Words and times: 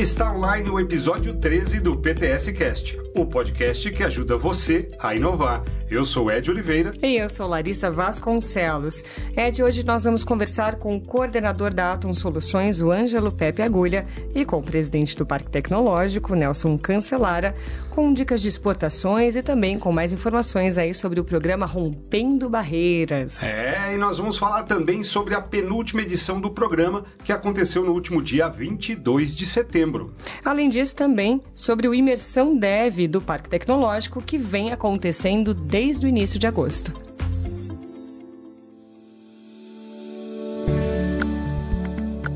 está 0.00 0.32
online 0.32 0.70
o 0.70 0.80
episódio 0.80 1.34
13 1.34 1.80
do 1.80 1.94
PTS 1.94 2.52
Cast, 2.52 2.96
o 3.14 3.26
podcast 3.26 3.90
que 3.90 4.02
ajuda 4.02 4.36
você 4.36 4.90
a 5.00 5.14
inovar. 5.14 5.62
Eu 5.90 6.04
sou 6.04 6.30
Ed 6.30 6.48
Oliveira. 6.48 6.92
E 7.02 7.16
eu 7.16 7.28
sou 7.28 7.48
Larissa 7.48 7.90
Vasconcelos. 7.90 9.02
Ed, 9.36 9.60
hoje 9.60 9.84
nós 9.84 10.04
vamos 10.04 10.22
conversar 10.22 10.76
com 10.76 10.96
o 10.96 11.00
coordenador 11.00 11.74
da 11.74 11.92
Atom 11.92 12.14
Soluções, 12.14 12.80
o 12.80 12.92
Ângelo 12.92 13.32
Pepe 13.32 13.60
Agulha, 13.60 14.06
e 14.32 14.44
com 14.44 14.58
o 14.58 14.62
presidente 14.62 15.16
do 15.16 15.26
Parque 15.26 15.50
Tecnológico, 15.50 16.36
Nelson 16.36 16.78
Cancelara, 16.78 17.56
com 17.90 18.12
dicas 18.12 18.40
de 18.40 18.48
exportações 18.48 19.34
e 19.34 19.42
também 19.42 19.80
com 19.80 19.90
mais 19.90 20.12
informações 20.12 20.78
aí 20.78 20.94
sobre 20.94 21.18
o 21.18 21.24
programa 21.24 21.66
Rompendo 21.66 22.48
Barreiras. 22.48 23.42
É, 23.42 23.92
e 23.92 23.96
nós 23.96 24.18
vamos 24.18 24.38
falar 24.38 24.62
também 24.62 25.02
sobre 25.02 25.34
a 25.34 25.40
penúltima 25.40 26.02
edição 26.02 26.40
do 26.40 26.52
programa 26.52 27.04
que 27.24 27.32
aconteceu 27.32 27.84
no 27.84 27.92
último 27.92 28.22
dia 28.22 28.48
22 28.48 29.34
de 29.34 29.44
setembro. 29.44 30.14
Além 30.44 30.68
disso, 30.68 30.94
também 30.94 31.42
sobre 31.52 31.88
o 31.88 31.94
Imersão 31.94 32.56
Dev 32.56 32.99
do 33.08 33.20
Parque 33.20 33.48
Tecnológico 33.48 34.22
que 34.22 34.38
vem 34.38 34.72
acontecendo 34.72 35.52
desde 35.54 36.06
o 36.06 36.08
início 36.08 36.38
de 36.38 36.46
agosto. 36.46 37.09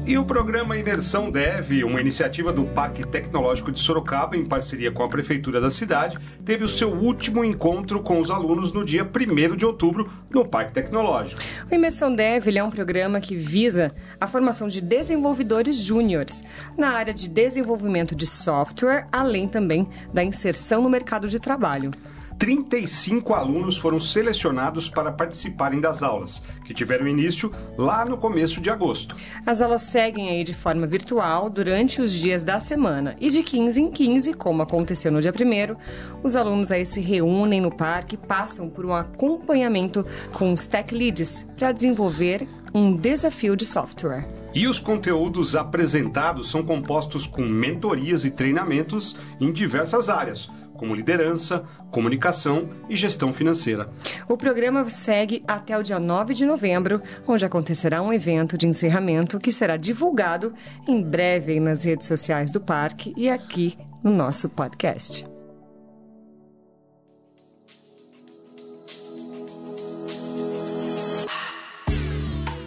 E 0.07 0.19
o 0.19 0.25
programa 0.25 0.77
Imersão 0.77 1.31
Dev, 1.31 1.83
uma 1.83 1.99
iniciativa 1.99 2.53
do 2.53 2.65
Parque 2.65 3.07
Tecnológico 3.07 3.73
de 3.73 3.81
Sorocaba, 3.81 4.37
em 4.37 4.45
parceria 4.45 4.93
com 4.93 5.03
a 5.03 5.09
Prefeitura 5.09 5.63
da 5.63 5.71
cidade, 5.71 6.19
teve 6.45 6.63
o 6.63 6.69
seu 6.69 6.91
último 6.91 7.43
encontro 7.43 8.03
com 8.03 8.21
os 8.21 8.31
alunos 8.31 8.71
no 8.71 8.85
dia 8.85 9.03
1 9.03 9.57
de 9.57 9.65
outubro 9.65 10.11
no 10.29 10.45
Parque 10.45 10.73
Tecnológico. 10.73 11.41
O 11.71 11.75
Imersão 11.75 12.15
Dev 12.15 12.49
é 12.49 12.63
um 12.63 12.71
programa 12.71 13.19
que 13.19 13.35
visa 13.35 13.91
a 14.21 14.27
formação 14.27 14.69
de 14.69 14.83
desenvolvedores 14.83 15.77
júniores 15.77 16.45
na 16.77 16.91
área 16.91 17.15
de 17.15 17.27
desenvolvimento 17.27 18.15
de 18.15 18.27
software, 18.27 19.07
além 19.11 19.49
também 19.49 19.89
da 20.13 20.23
inserção 20.23 20.83
no 20.83 20.91
mercado 20.91 21.29
de 21.29 21.41
trabalho. 21.41 21.91
35 22.39 23.33
alunos 23.33 23.77
foram 23.77 24.01
selecionados 24.01 24.89
para 24.89 25.13
participarem 25.13 25.81
das 25.81 26.03
aulas, 26.03 26.43
que 26.65 26.75
tiveram 26.75 27.07
início 27.07 27.51
lá 27.77 28.05
no 28.05 28.19
começo 28.19 28.61
de 28.61 28.71
agosto. 28.71 29.17
As 29.47 29.61
aulas 29.61 29.83
seguem 29.83 30.29
aí 30.29 30.45
de 30.45 30.55
forma 30.55 30.87
virtual 30.87 31.49
durante 31.49 32.01
os 32.01 32.13
dias 32.13 32.45
da 32.45 32.61
semana 32.61 33.17
e 33.21 33.31
de 33.31 33.43
15 33.43 33.81
em 33.81 33.91
15, 33.91 34.35
como 34.35 34.63
aconteceu 34.63 35.11
no 35.11 35.21
dia 35.21 35.33
1 35.33 35.77
os 36.23 36.37
alunos 36.37 36.71
aí 36.71 36.85
se 36.85 37.01
reúnem 37.01 37.61
no 37.61 37.71
parque 37.71 38.15
e 38.15 38.19
passam 38.19 38.69
por 38.69 38.85
um 38.85 38.95
acompanhamento 38.95 40.07
com 40.33 40.53
os 40.53 40.67
tech 40.67 40.95
leads 40.95 41.47
para 41.57 41.73
desenvolver 41.73 42.47
um 42.75 42.97
desafio 42.97 43.55
de 43.55 43.65
software. 43.65 44.27
E 44.53 44.67
os 44.67 44.81
conteúdos 44.81 45.55
apresentados 45.55 46.51
são 46.51 46.65
compostos 46.65 47.27
com 47.27 47.43
mentorias 47.43 48.25
e 48.25 48.31
treinamentos 48.31 49.17
em 49.41 49.53
diversas 49.53 50.09
áreas, 50.09 50.51
como 50.85 50.95
liderança, 50.95 51.65
comunicação 51.91 52.69
e 52.91 52.97
gestão 52.97 53.33
financeira. 53.33 53.89
O 54.29 54.37
programa 54.37 54.89
segue 54.91 55.43
até 55.49 55.77
o 55.79 55.83
dia 55.83 55.99
9 55.99 56.35
de 56.35 56.45
novembro, 56.45 57.01
onde 57.27 57.45
acontecerá 57.45 58.03
um 58.03 58.13
evento 58.13 58.59
de 58.59 58.69
encerramento 58.69 59.39
que 59.39 59.51
será 59.51 59.79
divulgado 59.79 60.53
em 60.87 61.03
breve 61.03 61.59
nas 61.59 61.85
redes 61.85 62.07
sociais 62.07 62.53
do 62.53 62.61
parque 62.61 63.15
e 63.17 63.31
aqui 63.31 63.79
no 64.03 64.11
nosso 64.11 64.51
podcast. 64.51 65.27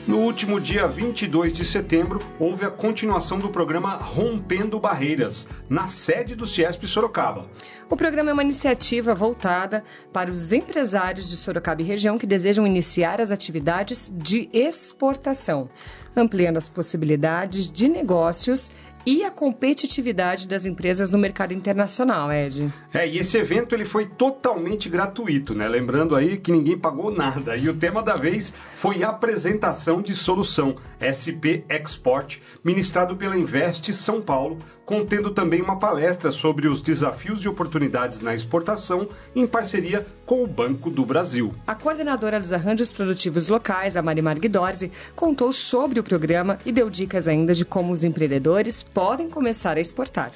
No 0.08 0.20
último 0.20 0.58
dia 0.58 0.88
22 0.88 1.52
de 1.52 1.66
setembro, 1.66 2.22
houve 2.40 2.64
a 2.64 2.72
continuação 2.72 3.38
do 3.38 3.50
programa 3.50 3.90
Rompendo 3.96 4.80
Barreiras, 4.80 5.50
na 5.70 5.90
sede 5.90 6.34
do 6.34 6.48
Ciesp 6.48 6.88
Sorocaba. 6.88 7.46
O 7.90 7.96
programa 7.96 8.32
é 8.32 8.34
uma 8.34 8.44
iniciativa 8.44 9.16
voltada 9.16 9.82
para 10.12 10.30
os 10.30 10.52
empresários 10.52 11.30
de 11.30 11.38
Sorocaba 11.38 11.82
e 11.82 11.86
região 11.86 12.18
que 12.18 12.28
desejam 12.28 12.68
iniciar 12.68 13.22
as 13.22 13.32
atividades 13.32 14.12
de 14.14 14.50
exportação, 14.52 15.70
ampliando 16.14 16.58
as 16.58 16.68
possibilidades 16.68 17.72
de 17.72 17.88
negócios 17.88 18.70
e 19.06 19.24
a 19.24 19.32
competitividade 19.32 20.50
das 20.50 20.66
empresas 20.66 21.10
no 21.10 21.18
mercado 21.18 21.54
internacional, 21.54 22.30
Ed. 22.30 22.70
É, 22.94 23.08
e 23.08 23.20
esse 23.20 23.38
evento 23.38 23.74
ele 23.74 23.86
foi 23.86 24.06
totalmente 24.06 24.90
gratuito, 24.90 25.56
né? 25.56 25.66
Lembrando 25.66 26.14
aí 26.14 26.36
que 26.36 26.52
ninguém 26.52 26.78
pagou 26.78 27.10
nada. 27.10 27.56
E 27.56 27.70
o 27.70 27.74
tema 27.74 28.04
da 28.04 28.16
vez 28.16 28.54
foi 28.74 29.06
apresentação 29.06 30.02
de 30.02 30.14
solução 30.14 30.76
SP 31.00 31.64
Export, 31.70 32.42
ministrado 32.62 33.16
pela 33.16 33.38
Invest 33.38 33.94
São 33.94 34.20
Paulo, 34.20 34.58
contendo 34.88 35.32
também 35.32 35.62
uma 35.62 35.78
palestra 35.78 36.32
sobre 36.32 36.66
os 36.66 36.82
desafios 36.82 37.44
e 37.44 37.48
oportunidades 37.50 38.22
na 38.22 38.34
exportação 38.34 39.10
em 39.36 39.46
parceria 39.46 40.08
com 40.26 40.42
o 40.42 40.48
Banco 40.48 40.90
do 40.90 41.06
Brasil. 41.06 41.54
A 41.68 41.76
coordenadora 41.76 42.40
dos 42.40 42.54
arranjos 42.54 42.90
produtivos 42.90 43.50
locais, 43.50 43.98
a 43.98 44.02
Marimar 44.02 44.40
Guidorzi, 44.40 44.90
contou 45.14 45.52
sobre 45.52 46.00
o 46.00 46.04
programa 46.04 46.58
e 46.66 46.72
deu 46.72 46.90
dicas 46.90 47.28
ainda 47.28 47.54
de 47.54 47.66
como 47.66 47.92
os 47.92 48.06
empreendedores 48.06 48.82
podem 48.82 49.30
começar 49.30 49.76
a 49.76 49.82
exportar. 49.82 50.32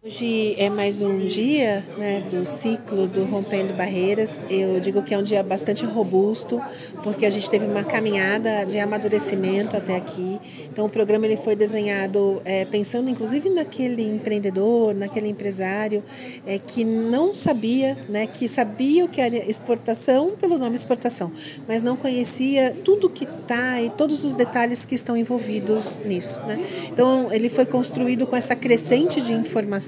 Hoje 0.00 0.54
é 0.56 0.70
mais 0.70 1.02
um 1.02 1.18
dia 1.18 1.84
né, 1.98 2.22
do 2.30 2.46
ciclo 2.46 3.08
do 3.08 3.24
Rompendo 3.24 3.74
Barreiras. 3.74 4.40
Eu 4.48 4.78
digo 4.78 5.02
que 5.02 5.12
é 5.12 5.18
um 5.18 5.24
dia 5.24 5.42
bastante 5.42 5.84
robusto, 5.84 6.62
porque 7.02 7.26
a 7.26 7.30
gente 7.30 7.50
teve 7.50 7.66
uma 7.66 7.82
caminhada 7.82 8.64
de 8.64 8.78
amadurecimento 8.78 9.76
até 9.76 9.96
aqui. 9.96 10.40
Então, 10.70 10.86
o 10.86 10.88
programa 10.88 11.26
ele 11.26 11.36
foi 11.36 11.56
desenhado 11.56 12.40
é, 12.44 12.64
pensando, 12.64 13.10
inclusive, 13.10 13.50
naquele 13.50 14.08
empreendedor, 14.08 14.94
naquele 14.94 15.26
empresário 15.26 16.04
é, 16.46 16.60
que 16.60 16.84
não 16.84 17.34
sabia, 17.34 17.98
né, 18.08 18.28
que 18.28 18.46
sabia 18.46 19.04
o 19.04 19.08
que 19.08 19.20
era 19.20 19.34
exportação 19.50 20.30
pelo 20.40 20.58
nome 20.58 20.76
exportação, 20.76 21.32
mas 21.66 21.82
não 21.82 21.96
conhecia 21.96 22.72
tudo 22.84 23.10
que 23.10 23.24
está 23.24 23.82
e 23.82 23.90
todos 23.90 24.24
os 24.24 24.36
detalhes 24.36 24.84
que 24.84 24.94
estão 24.94 25.16
envolvidos 25.16 26.00
nisso. 26.04 26.38
Né? 26.46 26.64
Então, 26.86 27.32
ele 27.32 27.48
foi 27.48 27.66
construído 27.66 28.28
com 28.28 28.36
essa 28.36 28.54
crescente 28.54 29.20
de 29.20 29.32
informação 29.32 29.87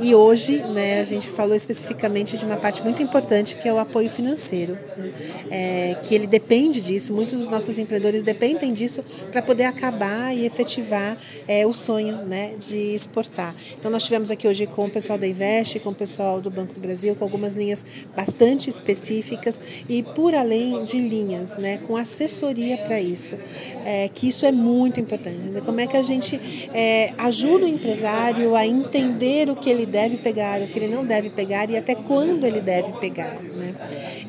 e 0.00 0.14
hoje 0.14 0.58
né, 0.58 1.00
a 1.00 1.04
gente 1.04 1.28
falou 1.28 1.54
especificamente 1.54 2.36
de 2.36 2.44
uma 2.44 2.56
parte 2.56 2.82
muito 2.82 3.02
importante 3.02 3.56
que 3.56 3.68
é 3.68 3.72
o 3.72 3.78
apoio 3.78 4.10
financeiro, 4.10 4.76
né? 4.96 5.12
é, 5.50 5.96
que 6.02 6.14
ele 6.14 6.26
depende 6.26 6.80
disso, 6.80 7.14
muitos 7.14 7.38
dos 7.38 7.48
nossos 7.48 7.78
empreendedores 7.78 8.22
dependem 8.22 8.72
disso 8.72 9.04
para 9.30 9.40
poder 9.40 9.64
acabar 9.64 10.34
e 10.34 10.44
efetivar 10.44 11.16
é, 11.46 11.66
o 11.66 11.72
sonho 11.72 12.16
né, 12.26 12.54
de 12.58 12.94
exportar. 12.94 13.54
Então 13.78 13.90
nós 13.90 14.04
tivemos 14.04 14.30
aqui 14.30 14.46
hoje 14.46 14.66
com 14.66 14.86
o 14.86 14.90
pessoal 14.90 15.18
da 15.18 15.26
Invest, 15.26 15.78
com 15.80 15.90
o 15.90 15.94
pessoal 15.94 16.40
do 16.40 16.50
Banco 16.50 16.74
do 16.74 16.80
Brasil, 16.80 17.14
com 17.14 17.24
algumas 17.24 17.54
linhas 17.54 17.84
bastante 18.14 18.68
específicas 18.68 19.86
e 19.88 20.02
por 20.02 20.34
além 20.34 20.84
de 20.84 20.98
linhas, 20.98 21.56
né, 21.56 21.78
com 21.86 21.96
assessoria 21.96 22.76
para 22.78 23.00
isso, 23.00 23.36
é, 23.84 24.08
que 24.08 24.28
isso 24.28 24.44
é 24.44 24.52
muito 24.52 25.00
importante. 25.00 25.36
Como 25.64 25.80
é 25.80 25.86
que 25.86 25.96
a 25.96 26.02
gente 26.02 26.40
é, 26.74 27.12
ajuda 27.18 27.64
o 27.64 27.68
empresário 27.68 28.54
a 28.54 28.66
entender 28.66 28.95
entender 28.96 29.50
o 29.50 29.56
que 29.56 29.68
ele 29.68 29.86
deve 29.86 30.18
pegar, 30.18 30.60
o 30.60 30.66
que 30.66 30.78
ele 30.78 30.88
não 30.88 31.04
deve 31.04 31.30
pegar 31.30 31.70
e 31.70 31.76
até 31.76 31.94
quando 31.94 32.44
ele 32.44 32.60
deve 32.60 32.92
pegar. 32.98 33.34
Né? 33.40 33.74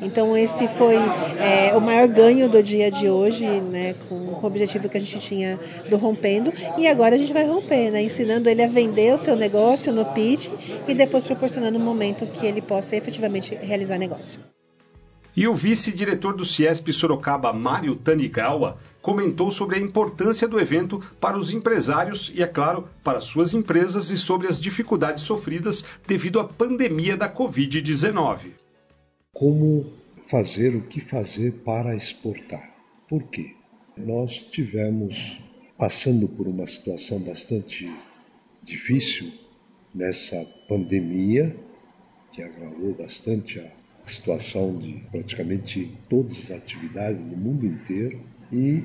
Então 0.02 0.36
esse 0.36 0.68
foi 0.68 0.96
é, 0.96 1.76
o 1.76 1.80
maior 1.80 2.06
ganho 2.08 2.48
do 2.48 2.62
dia 2.62 2.90
de 2.90 3.08
hoje, 3.08 3.46
né, 3.46 3.94
com 4.08 4.14
o 4.14 4.44
objetivo 4.44 4.88
que 4.88 4.96
a 4.96 5.00
gente 5.00 5.18
tinha 5.20 5.58
do 5.88 5.96
rompendo 5.96 6.52
e 6.76 6.86
agora 6.86 7.14
a 7.14 7.18
gente 7.18 7.32
vai 7.32 7.46
romper, 7.46 7.90
né, 7.90 8.02
ensinando 8.02 8.48
ele 8.48 8.62
a 8.62 8.68
vender 8.68 9.12
o 9.12 9.18
seu 9.18 9.34
negócio 9.34 9.92
no 9.92 10.04
pitch 10.06 10.48
e 10.86 10.94
depois 10.94 11.24
proporcionando 11.24 11.78
um 11.78 11.82
momento 11.82 12.26
que 12.26 12.46
ele 12.46 12.60
possa 12.60 12.96
efetivamente 12.96 13.54
realizar 13.54 13.98
negócio. 13.98 14.40
E 15.38 15.46
o 15.46 15.54
vice-diretor 15.54 16.34
do 16.34 16.44
Ciesp 16.44 16.92
Sorocaba, 16.92 17.52
Mário 17.52 17.94
Tanigawa, 17.94 18.76
comentou 19.00 19.52
sobre 19.52 19.76
a 19.76 19.78
importância 19.80 20.48
do 20.48 20.58
evento 20.58 20.98
para 21.20 21.38
os 21.38 21.52
empresários 21.52 22.32
e, 22.34 22.42
é 22.42 22.46
claro, 22.48 22.88
para 23.04 23.20
suas 23.20 23.54
empresas 23.54 24.10
e 24.10 24.16
sobre 24.16 24.48
as 24.48 24.60
dificuldades 24.60 25.22
sofridas 25.22 25.84
devido 26.08 26.40
à 26.40 26.44
pandemia 26.44 27.16
da 27.16 27.32
Covid-19. 27.32 28.48
Como 29.32 29.92
fazer 30.28 30.74
o 30.74 30.82
que 30.82 31.00
fazer 31.00 31.52
para 31.64 31.94
exportar? 31.94 32.74
Por 33.08 33.22
quê? 33.22 33.54
Nós 33.96 34.42
tivemos 34.42 35.38
passando 35.78 36.26
por 36.30 36.48
uma 36.48 36.66
situação 36.66 37.20
bastante 37.20 37.88
difícil 38.60 39.32
nessa 39.94 40.44
pandemia 40.68 41.56
que 42.32 42.42
agravou 42.42 42.92
bastante 42.92 43.60
a 43.60 43.77
situação 44.08 44.76
de 44.78 44.94
praticamente 45.10 45.90
todas 46.08 46.32
as 46.38 46.50
atividades 46.50 47.20
no 47.20 47.36
mundo 47.36 47.66
inteiro 47.66 48.20
e 48.52 48.84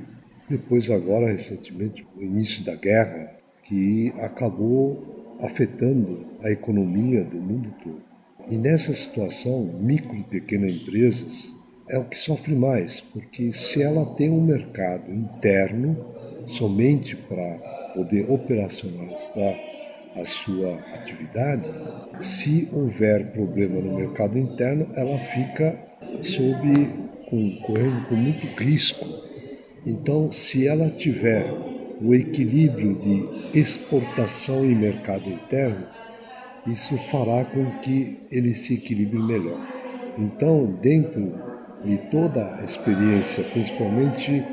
depois 0.49 0.91
agora 0.91 1.31
recentemente 1.31 2.05
o 2.15 2.21
início 2.21 2.63
da 2.63 2.75
guerra 2.75 3.35
que 3.63 4.13
acabou 4.17 5.37
afetando 5.41 6.25
a 6.41 6.51
economia 6.51 7.23
do 7.23 7.37
mundo 7.37 7.73
todo. 7.83 8.01
E 8.49 8.57
nessa 8.57 8.93
situação, 8.93 9.63
micro 9.79 10.15
e 10.15 10.23
pequenas 10.23 10.71
empresas 10.71 11.53
é 11.89 11.97
o 11.97 12.05
que 12.05 12.17
sofre 12.17 12.55
mais, 12.55 12.99
porque 12.99 13.51
se 13.53 13.81
ela 13.81 14.05
tem 14.15 14.29
um 14.29 14.43
mercado 14.43 15.11
interno 15.13 15.97
somente 16.45 17.15
para 17.15 17.57
poder 17.93 18.29
operacionalizar 18.29 19.72
a 20.15 20.25
sua 20.25 20.75
atividade, 20.93 21.69
se 22.19 22.69
houver 22.71 23.31
problema 23.31 23.81
no 23.81 23.95
mercado 23.95 24.37
interno, 24.37 24.87
ela 24.95 25.17
fica 25.19 25.77
sob 26.21 26.73
com, 27.29 27.55
correndo 27.61 28.05
com 28.07 28.15
muito 28.15 28.45
risco. 28.61 29.05
Então, 29.85 30.31
se 30.31 30.67
ela 30.67 30.89
tiver 30.89 31.45
o 32.01 32.13
equilíbrio 32.13 32.95
de 32.99 33.57
exportação 33.57 34.65
e 34.65 34.75
mercado 34.75 35.29
interno, 35.29 35.85
isso 36.65 36.97
fará 36.97 37.43
com 37.45 37.79
que 37.79 38.19
ele 38.31 38.53
se 38.53 38.75
equilibre 38.75 39.19
melhor. 39.19 39.59
Então, 40.17 40.77
dentro 40.81 41.33
de 41.83 41.97
toda 42.09 42.55
a 42.55 42.63
experiência, 42.63 43.43
principalmente 43.43 44.43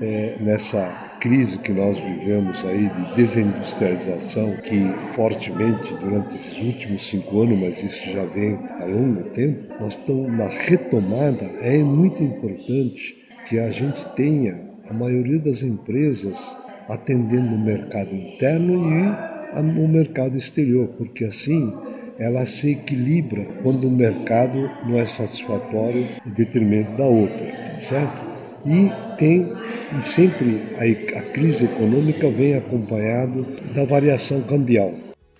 é, 0.00 0.36
nessa 0.40 1.03
crise 1.24 1.58
que 1.58 1.72
nós 1.72 1.98
vivemos 1.98 2.66
aí 2.66 2.90
de 2.90 3.14
desindustrialização, 3.14 4.56
que 4.56 4.92
fortemente 5.14 5.94
durante 5.94 6.34
esses 6.34 6.60
últimos 6.60 7.08
cinco 7.08 7.40
anos, 7.40 7.58
mas 7.58 7.82
isso 7.82 8.10
já 8.10 8.26
vem 8.26 8.58
há 8.78 8.84
longo 8.84 9.30
tempo, 9.30 9.72
nós 9.80 9.94
estamos 9.94 10.30
na 10.30 10.46
retomada. 10.46 11.46
É 11.62 11.82
muito 11.82 12.22
importante 12.22 13.16
que 13.48 13.58
a 13.58 13.70
gente 13.70 14.04
tenha 14.10 14.60
a 14.90 14.92
maioria 14.92 15.38
das 15.38 15.62
empresas 15.62 16.58
atendendo 16.90 17.54
o 17.54 17.58
mercado 17.58 18.14
interno 18.14 18.74
e 18.92 19.80
o 19.80 19.88
mercado 19.88 20.36
exterior, 20.36 20.88
porque 20.98 21.24
assim 21.24 21.72
ela 22.18 22.44
se 22.44 22.72
equilibra 22.72 23.46
quando 23.62 23.88
o 23.88 23.90
mercado 23.90 24.70
não 24.86 24.98
é 24.98 25.06
satisfatório 25.06 26.06
em 26.26 26.30
detrimento 26.30 26.98
da 26.98 27.06
outra, 27.06 27.80
certo? 27.80 28.34
E 28.66 28.90
tem 29.16 29.63
e 29.92 30.00
sempre 30.00 30.62
a, 30.76 31.18
a 31.18 31.22
crise 31.22 31.66
econômica 31.66 32.30
vem 32.30 32.54
acompanhado 32.54 33.46
da 33.74 33.84
variação 33.84 34.40
cambial. 34.42 34.94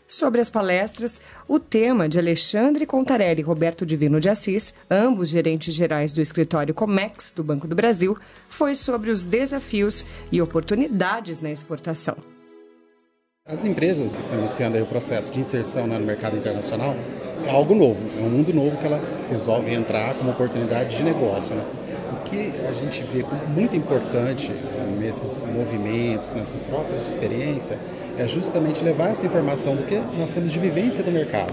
Sobre 0.06 0.40
as 0.40 0.50
palestras, 0.50 1.20
o 1.48 1.58
tema 1.58 2.08
de 2.08 2.18
Alexandre 2.18 2.86
Contarelli 2.86 3.40
e 3.40 3.44
Roberto 3.44 3.86
Divino 3.86 4.20
de 4.20 4.28
Assis, 4.28 4.74
ambos 4.90 5.30
gerentes 5.30 5.74
gerais 5.74 6.12
do 6.12 6.20
escritório 6.20 6.74
Comex 6.74 7.32
do 7.32 7.42
Banco 7.42 7.66
do 7.66 7.74
Brasil, 7.74 8.16
foi 8.48 8.74
sobre 8.74 9.10
os 9.10 9.24
desafios 9.24 10.04
e 10.30 10.42
oportunidades 10.42 11.40
na 11.40 11.50
exportação. 11.50 12.16
As 13.46 13.64
empresas 13.66 14.14
que 14.14 14.20
estão 14.20 14.38
iniciando 14.38 14.82
o 14.82 14.86
processo 14.86 15.30
de 15.30 15.40
inserção 15.40 15.86
né, 15.86 15.98
no 15.98 16.06
mercado 16.06 16.36
internacional 16.36 16.96
é 17.46 17.50
algo 17.50 17.74
novo, 17.74 18.02
é 18.18 18.22
um 18.22 18.30
mundo 18.30 18.54
novo 18.54 18.78
que 18.78 18.86
ela 18.86 18.98
resolve 19.28 19.70
entrar 19.70 20.14
como 20.14 20.30
oportunidade 20.30 20.96
de 20.96 21.02
negócio. 21.02 21.54
Né? 21.54 21.64
O 22.14 22.24
que 22.24 22.52
a 22.68 22.72
gente 22.72 23.02
vê 23.02 23.24
como 23.24 23.44
muito 23.48 23.76
importante 23.76 24.52
nesses 25.00 25.42
movimentos, 25.42 26.34
nessas 26.34 26.62
trocas 26.62 27.02
de 27.02 27.08
experiência, 27.08 27.76
é 28.16 28.26
justamente 28.28 28.84
levar 28.84 29.10
essa 29.10 29.26
informação 29.26 29.74
do 29.74 29.82
que 29.82 29.98
nós 30.16 30.32
temos 30.32 30.52
de 30.52 30.58
vivência 30.60 31.02
do 31.02 31.10
mercado. 31.10 31.52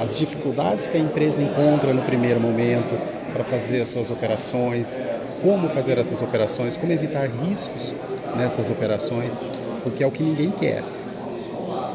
As 0.00 0.16
dificuldades 0.16 0.86
que 0.86 0.96
a 0.96 1.00
empresa 1.00 1.42
encontra 1.42 1.92
no 1.92 2.00
primeiro 2.02 2.40
momento 2.40 2.98
para 3.32 3.44
fazer 3.44 3.82
as 3.82 3.90
suas 3.90 4.10
operações, 4.10 4.98
como 5.42 5.68
fazer 5.68 5.98
essas 5.98 6.22
operações, 6.22 6.76
como 6.76 6.92
evitar 6.92 7.28
riscos 7.28 7.94
nessas 8.36 8.70
operações, 8.70 9.42
porque 9.84 10.02
é 10.02 10.06
o 10.06 10.10
que 10.10 10.22
ninguém 10.22 10.50
quer 10.50 10.82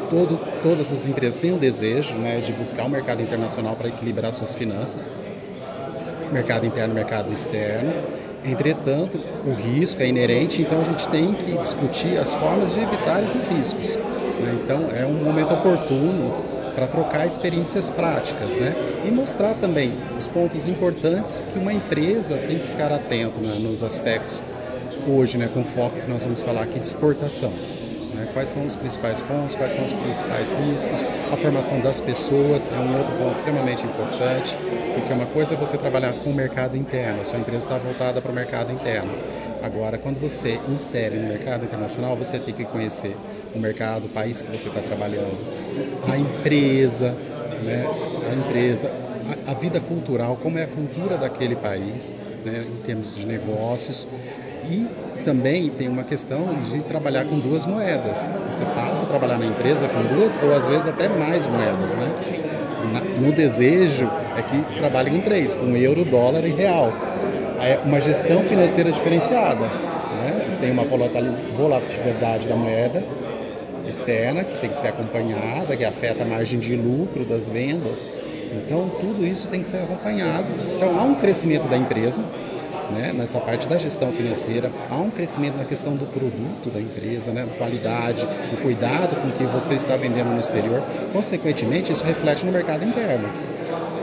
todo, 0.10 0.40
todas 0.62 0.92
as 0.92 1.08
empresas 1.08 1.40
têm 1.40 1.52
o 1.52 1.58
desejo 1.58 2.16
né, 2.16 2.40
de 2.40 2.54
buscar 2.54 2.84
o 2.84 2.88
um 2.88 2.90
mercado 2.90 3.22
internacional 3.22 3.76
para 3.76 3.88
equilibrar 3.90 4.32
suas 4.32 4.54
finanças, 4.54 5.10
mercado 6.32 6.66
interno 6.66 6.94
e 6.94 6.96
mercado 6.96 7.32
externo. 7.32 7.94
Entretanto, 8.44 9.20
o 9.46 9.52
risco 9.52 10.02
é 10.02 10.08
inerente, 10.08 10.62
então 10.62 10.80
a 10.80 10.84
gente 10.84 11.08
tem 11.08 11.34
que 11.34 11.58
discutir 11.58 12.18
as 12.18 12.34
formas 12.34 12.74
de 12.74 12.82
evitar 12.82 13.24
esses 13.24 13.48
riscos. 13.48 13.96
Né? 13.96 14.60
Então, 14.64 14.90
é 14.96 15.06
um 15.06 15.24
momento 15.24 15.54
oportuno 15.54 16.44
para 16.76 16.88
trocar 16.88 17.26
experiências 17.26 17.90
práticas 17.90 18.58
né? 18.58 18.76
e 19.06 19.10
mostrar 19.10 19.56
também 19.56 19.94
os 20.18 20.28
pontos 20.28 20.68
importantes 20.68 21.44
que 21.52 21.58
uma 21.58 21.74
empresa 21.74 22.38
tem 22.38 22.60
que 22.60 22.68
ficar 22.68 22.92
atento 22.92 23.40
né, 23.40 23.58
nos 23.60 23.82
aspectos 23.82 24.44
hoje, 25.08 25.38
né, 25.38 25.50
com 25.54 25.64
foco 25.64 26.00
que 26.00 26.10
nós 26.10 26.24
vamos 26.24 26.42
falar 26.42 26.64
aqui 26.64 26.80
de 26.80 26.86
exportação. 26.86 27.52
Né? 28.16 28.28
Quais 28.34 28.50
são 28.50 28.66
os 28.66 28.76
principais 28.76 29.22
pontos, 29.22 29.56
quais 29.56 29.74
são 29.74 29.84
os 29.84 29.92
principais 29.92 30.54
riscos, 30.54 31.06
a 31.32 31.36
formação 31.36 31.82
das 31.82 32.00
pessoas 32.00 32.70
é 32.70 32.80
um 32.80 32.98
outro 32.98 33.14
ponto 33.18 33.36
extremamente 33.36 33.86
importante, 33.86 34.58
porque 34.94 35.14
uma 35.14 35.26
coisa 35.26 35.54
é 35.54 35.58
você 35.58 35.78
trabalhar 35.78 36.14
com 36.14 36.30
o 36.30 36.34
mercado 36.34 36.78
interno, 36.78 37.22
a 37.22 37.24
sua 37.24 37.40
empresa 37.40 37.58
está 37.60 37.78
voltada 37.78 38.22
para 38.22 38.32
o 38.32 38.36
mercado 38.36 38.72
interno. 38.72 39.12
Agora, 39.62 39.98
quando 39.98 40.20
você 40.20 40.60
insere 40.70 41.18
no 41.18 41.28
mercado 41.28 41.66
internacional, 41.66 42.16
você 42.16 42.40
tem 42.40 42.54
que 42.54 42.64
conhecer 42.66 43.16
o 43.54 43.60
mercado, 43.60 44.06
o 44.06 44.10
país 44.10 44.42
que 44.42 44.50
você 44.50 44.70
está 44.70 44.80
trabalhando, 44.80 45.38
a 46.12 46.18
empresa, 46.18 47.12
né? 47.64 47.86
a 48.32 48.34
empresa, 48.34 48.92
a, 49.48 49.54
vida 49.54 49.80
cultural, 49.80 50.38
como 50.38 50.58
é 50.58 50.64
a 50.64 50.68
cultura 50.68 51.18
daquele 51.18 51.56
país, 51.56 52.14
né? 52.44 52.66
em 52.68 52.86
termos 52.86 53.16
de 53.16 53.26
negócios, 53.26 54.08
e 54.70 54.88
também 55.24 55.70
tem 55.70 55.88
uma 55.88 56.04
questão 56.04 56.46
de 56.62 56.82
trabalhar 56.82 57.26
com 57.26 57.40
duas 57.40 57.66
moedas. 57.66 58.28
Você 58.52 58.64
passa 58.66 59.04
a 59.04 59.08
trabalhar 59.08 59.38
na 59.38 59.46
empresa 59.46 59.88
com 59.88 60.02
duas 60.16 60.38
ou 60.42 60.54
às 60.54 60.68
vezes 60.68 60.88
até 60.88 61.08
mais 61.08 61.48
moedas, 61.48 61.96
né? 61.96 62.08
No 63.20 63.32
desejo 63.32 64.10
é 64.38 64.42
que 64.42 64.78
trabalhe 64.78 65.10
com 65.10 65.20
três, 65.22 65.54
com 65.54 65.76
euro, 65.76 66.06
dólar 66.06 66.46
e 66.46 66.50
real. 66.50 66.94
É 67.60 67.80
uma 67.84 68.00
gestão 68.00 68.44
financeira 68.44 68.92
diferenciada. 68.92 69.66
Né? 69.66 70.58
Tem 70.62 70.72
uma 70.72 70.84
volatilidade 70.84 72.48
da 72.48 72.56
moeda 72.56 73.04
externa 73.88 74.44
que 74.44 74.58
tem 74.60 74.70
que 74.70 74.80
ser 74.80 74.88
acompanhada, 74.88 75.76
que 75.76 75.86
afeta 75.86 76.24
a 76.24 76.26
margem 76.26 76.60
de 76.60 76.76
lucro 76.76 77.26
das 77.26 77.48
vendas. 77.48 78.06
Então, 78.54 78.90
tudo 79.00 79.26
isso 79.26 79.48
tem 79.48 79.62
que 79.62 79.70
ser 79.70 79.78
acompanhado. 79.78 80.48
Então, 80.76 81.00
há 81.00 81.04
um 81.04 81.16
crescimento 81.16 81.68
da 81.68 81.78
empresa, 81.78 82.24
né, 82.92 83.14
nessa 83.14 83.40
parte 83.40 83.68
da 83.68 83.78
gestão 83.78 84.12
financeira, 84.12 84.72
há 84.90 84.96
um 84.96 85.10
crescimento 85.10 85.58
na 85.58 85.66
questão 85.66 85.96
do 85.96 86.06
produto 86.06 86.70
da 86.70 86.80
empresa, 86.80 87.32
né, 87.32 87.48
qualidade, 87.58 88.28
o 88.54 88.58
cuidado 88.58 89.16
com 89.16 89.32
que 89.32 89.44
você 89.46 89.74
está 89.74 89.96
vendendo 89.96 90.30
no 90.30 90.40
exterior. 90.40 90.82
Consequentemente, 91.14 91.92
isso 91.92 92.04
reflete 92.04 92.46
no 92.46 92.52
mercado 92.52 92.84
interno. 92.84 93.28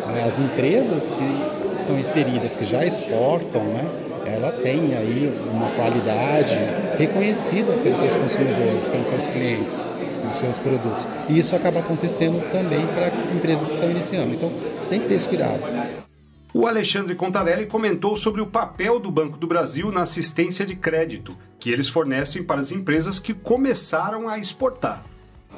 Né, 0.09 0.25
as 0.27 0.39
empresas 0.39 1.11
que 1.11 1.77
estão 1.77 1.99
inseridas, 1.99 2.57
que 2.57 2.65
já 2.65 2.85
exportam, 2.85 3.63
né, 3.65 3.85
ela 4.27 4.53
tem 4.53 4.95
aí 4.95 5.33
uma 5.51 5.71
qualidade 5.71 6.59
reconhecida 6.99 7.73
pelos 7.83 7.99
seus 7.99 8.17
consumidores, 8.17 8.89
pelos 8.89 9.07
seus 9.07 9.27
clientes 9.27 9.85
dos 10.25 10.35
seus 10.37 10.59
produtos. 10.59 11.07
E 11.29 11.39
isso 11.39 11.55
acaba 11.57 11.81
acontecendo 11.81 12.41
também 12.51 12.87
para 12.87 13.09
empresas 13.35 13.69
que 13.69 13.75
estão 13.75 13.91
iniciando. 13.91 14.35
Então, 14.35 14.51
tem 14.89 15.01
que 15.01 15.09
ter 15.09 15.15
esse 15.15 15.29
cuidado. 15.29 15.61
O 16.55 16.67
Alexandre 16.67 17.15
Contarelli 17.15 17.65
comentou 17.65 18.15
sobre 18.15 18.43
o 18.43 18.47
papel 18.47 19.01
do 19.01 19.11
Banco 19.11 19.39
do 19.39 19.47
Brasil 19.47 19.91
na 19.91 20.03
assistência 20.03 20.67
de 20.67 20.77
crédito 20.77 21.35
que 21.59 21.71
eles 21.71 21.89
fornecem 21.89 22.43
para 22.43 22.61
as 22.61 22.71
empresas 22.71 23.19
que 23.19 23.33
começaram 23.33 24.29
a 24.29 24.39
exportar. 24.39 25.03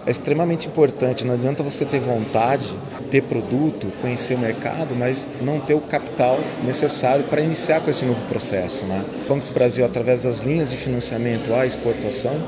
É 0.06 0.10
extremamente 0.12 0.68
importante, 0.68 1.24
não 1.24 1.34
adianta 1.34 1.64
você 1.64 1.84
ter 1.84 1.98
vontade, 1.98 2.72
ter 3.10 3.24
produto, 3.24 3.90
conhecer 4.00 4.34
o 4.34 4.38
mercado, 4.38 4.94
mas 4.94 5.28
não 5.40 5.58
ter 5.58 5.74
o 5.74 5.80
capital 5.80 6.38
necessário 6.62 7.24
para 7.24 7.40
iniciar 7.40 7.80
com 7.80 7.90
esse 7.90 8.04
novo 8.04 8.24
processo. 8.28 8.84
Né? 8.84 9.04
O 9.24 9.28
Banco 9.28 9.46
do 9.46 9.52
Brasil, 9.52 9.84
através 9.84 10.22
das 10.22 10.40
linhas 10.40 10.70
de 10.70 10.76
financiamento 10.76 11.52
à 11.52 11.66
exportação, 11.66 12.38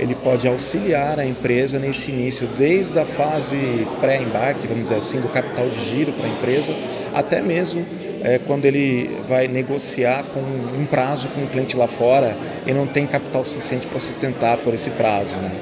ele 0.00 0.14
pode 0.14 0.48
auxiliar 0.48 1.20
a 1.20 1.26
empresa 1.26 1.78
nesse 1.78 2.10
início, 2.10 2.48
desde 2.58 2.98
a 2.98 3.04
fase 3.04 3.86
pré-embarque, 4.00 4.66
vamos 4.66 4.84
dizer 4.84 4.94
assim, 4.94 5.20
do 5.20 5.28
capital 5.28 5.68
de 5.68 5.78
giro 5.78 6.10
para 6.14 6.24
a 6.24 6.28
empresa, 6.30 6.74
até 7.14 7.42
mesmo 7.42 7.84
é, 8.22 8.38
quando 8.38 8.64
ele 8.64 9.20
vai 9.28 9.46
negociar 9.46 10.24
com 10.24 10.40
um 10.40 10.86
prazo 10.86 11.28
com 11.28 11.42
um 11.42 11.46
cliente 11.46 11.76
lá 11.76 11.86
fora 11.86 12.34
e 12.66 12.72
não 12.72 12.86
tem 12.86 13.06
capital 13.06 13.44
suficiente 13.44 13.86
para 13.86 14.00
sustentar 14.00 14.56
por 14.56 14.72
esse 14.72 14.88
prazo. 14.88 15.36
Né? 15.36 15.52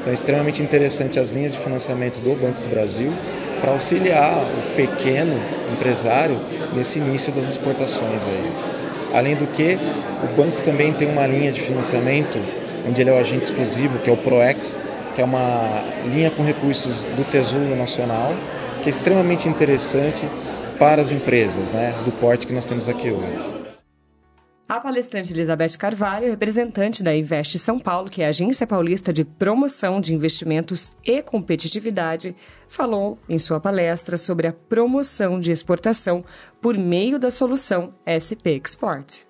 Então 0.00 0.10
é 0.10 0.14
extremamente 0.14 0.62
interessante 0.62 1.18
as 1.18 1.30
linhas 1.30 1.52
de 1.52 1.58
financiamento 1.58 2.20
do 2.20 2.38
Banco 2.38 2.60
do 2.60 2.68
Brasil 2.68 3.10
para 3.62 3.72
auxiliar 3.72 4.42
o 4.42 4.76
pequeno 4.76 5.34
empresário 5.72 6.38
nesse 6.74 6.98
início 6.98 7.32
das 7.32 7.48
exportações. 7.48 8.26
Aí. 8.26 8.52
Além 9.14 9.34
do 9.34 9.46
que, 9.46 9.78
o 10.22 10.36
banco 10.36 10.60
também 10.60 10.92
tem 10.92 11.08
uma 11.08 11.26
linha 11.26 11.50
de 11.50 11.62
financiamento 11.62 12.38
onde 12.86 13.00
ele 13.00 13.10
é 13.10 13.12
o 13.12 13.18
agente 13.18 13.44
exclusivo, 13.44 13.98
que 13.98 14.10
é 14.10 14.12
o 14.12 14.16
PROEX, 14.16 14.76
que 15.14 15.22
é 15.22 15.24
uma 15.24 15.82
linha 16.12 16.30
com 16.30 16.42
recursos 16.42 17.04
do 17.04 17.24
Tesouro 17.24 17.74
Nacional, 17.74 18.32
que 18.82 18.88
é 18.88 18.90
extremamente 18.90 19.48
interessante 19.48 20.28
para 20.78 21.02
as 21.02 21.10
empresas 21.10 21.72
né, 21.72 21.92
do 22.04 22.12
porte 22.12 22.46
que 22.46 22.52
nós 22.52 22.66
temos 22.66 22.88
aqui 22.88 23.10
hoje. 23.10 23.58
A 24.68 24.78
palestrante 24.80 25.32
Elizabeth 25.32 25.78
Carvalho, 25.78 26.28
representante 26.28 27.02
da 27.02 27.16
Invest 27.16 27.58
São 27.58 27.78
Paulo, 27.78 28.10
que 28.10 28.22
é 28.22 28.26
a 28.26 28.28
agência 28.28 28.66
paulista 28.66 29.14
de 29.14 29.24
promoção 29.24 29.98
de 29.98 30.14
investimentos 30.14 30.92
e 31.02 31.22
competitividade, 31.22 32.36
falou 32.68 33.18
em 33.26 33.38
sua 33.38 33.58
palestra 33.58 34.18
sobre 34.18 34.46
a 34.46 34.52
promoção 34.52 35.40
de 35.40 35.50
exportação 35.50 36.22
por 36.60 36.76
meio 36.76 37.18
da 37.18 37.30
solução 37.30 37.94
SP 38.04 38.60
Export. 38.62 39.27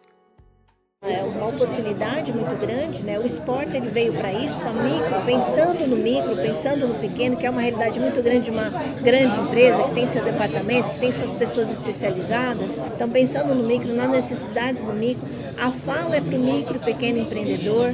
É 1.00 1.22
uma 1.22 1.46
oportunidade 1.46 2.32
muito 2.32 2.56
grande, 2.56 3.04
né? 3.04 3.20
O 3.20 3.24
esporte 3.24 3.76
ele 3.76 3.88
veio 3.88 4.12
para 4.14 4.32
isso, 4.32 4.58
para 4.58 4.72
micro, 4.72 5.24
pensando 5.24 5.86
no 5.86 5.96
micro, 5.96 6.34
pensando 6.34 6.88
no 6.88 6.96
pequeno, 6.96 7.36
que 7.36 7.46
é 7.46 7.50
uma 7.50 7.60
realidade 7.60 8.00
muito 8.00 8.20
grande 8.20 8.46
de 8.46 8.50
uma 8.50 8.68
grande 9.00 9.38
empresa 9.38 9.84
que 9.84 9.94
tem 9.94 10.08
seu 10.08 10.24
departamento, 10.24 10.90
que 10.90 10.98
tem 10.98 11.12
suas 11.12 11.36
pessoas 11.36 11.70
especializadas. 11.70 12.78
Então, 12.96 13.08
pensando 13.10 13.54
no 13.54 13.62
micro, 13.62 13.94
nas 13.94 14.08
necessidades 14.08 14.82
do 14.82 14.92
micro, 14.92 15.24
a 15.56 15.70
fala 15.70 16.16
é 16.16 16.20
para 16.20 16.36
o 16.36 16.40
micro, 16.40 16.76
pequeno 16.80 17.20
empreendedor, 17.20 17.92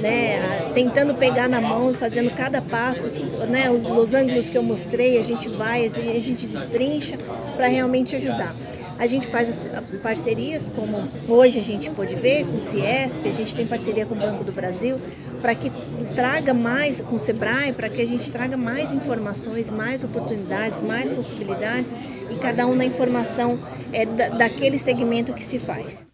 né? 0.00 0.70
Tentando 0.74 1.12
pegar 1.16 1.48
na 1.48 1.60
mão, 1.60 1.92
fazendo 1.92 2.30
cada 2.30 2.62
passo, 2.62 3.08
né? 3.48 3.68
Os, 3.68 3.84
os 3.84 4.14
ângulos 4.14 4.48
que 4.48 4.56
eu 4.56 4.62
mostrei, 4.62 5.18
a 5.18 5.24
gente 5.24 5.48
vai, 5.48 5.84
a 5.84 5.88
gente 5.88 6.46
destrincha 6.46 7.18
para 7.56 7.66
realmente 7.66 8.14
ajudar. 8.14 8.54
A 8.98 9.06
gente 9.06 9.26
faz 9.26 9.66
parcerias, 10.02 10.68
como 10.68 10.96
hoje 11.28 11.58
a 11.58 11.62
gente 11.62 11.90
pode 11.90 12.14
ver, 12.14 12.44
com 12.44 12.52
o 12.52 12.60
Ciesp, 12.60 13.28
a 13.28 13.32
gente 13.32 13.56
tem 13.56 13.66
parceria 13.66 14.06
com 14.06 14.14
o 14.14 14.18
Banco 14.18 14.44
do 14.44 14.52
Brasil, 14.52 15.00
para 15.42 15.54
que 15.54 15.70
traga 16.14 16.54
mais, 16.54 17.00
com 17.00 17.16
o 17.16 17.18
Sebrae, 17.18 17.72
para 17.72 17.88
que 17.88 18.00
a 18.00 18.06
gente 18.06 18.30
traga 18.30 18.56
mais 18.56 18.92
informações, 18.92 19.70
mais 19.70 20.04
oportunidades, 20.04 20.80
mais 20.80 21.10
possibilidades 21.10 21.94
e 22.30 22.36
cada 22.36 22.66
um 22.66 22.74
na 22.74 22.84
informação 22.84 23.58
é, 23.92 24.06
da, 24.06 24.28
daquele 24.28 24.78
segmento 24.78 25.32
que 25.32 25.44
se 25.44 25.58
faz. 25.58 26.13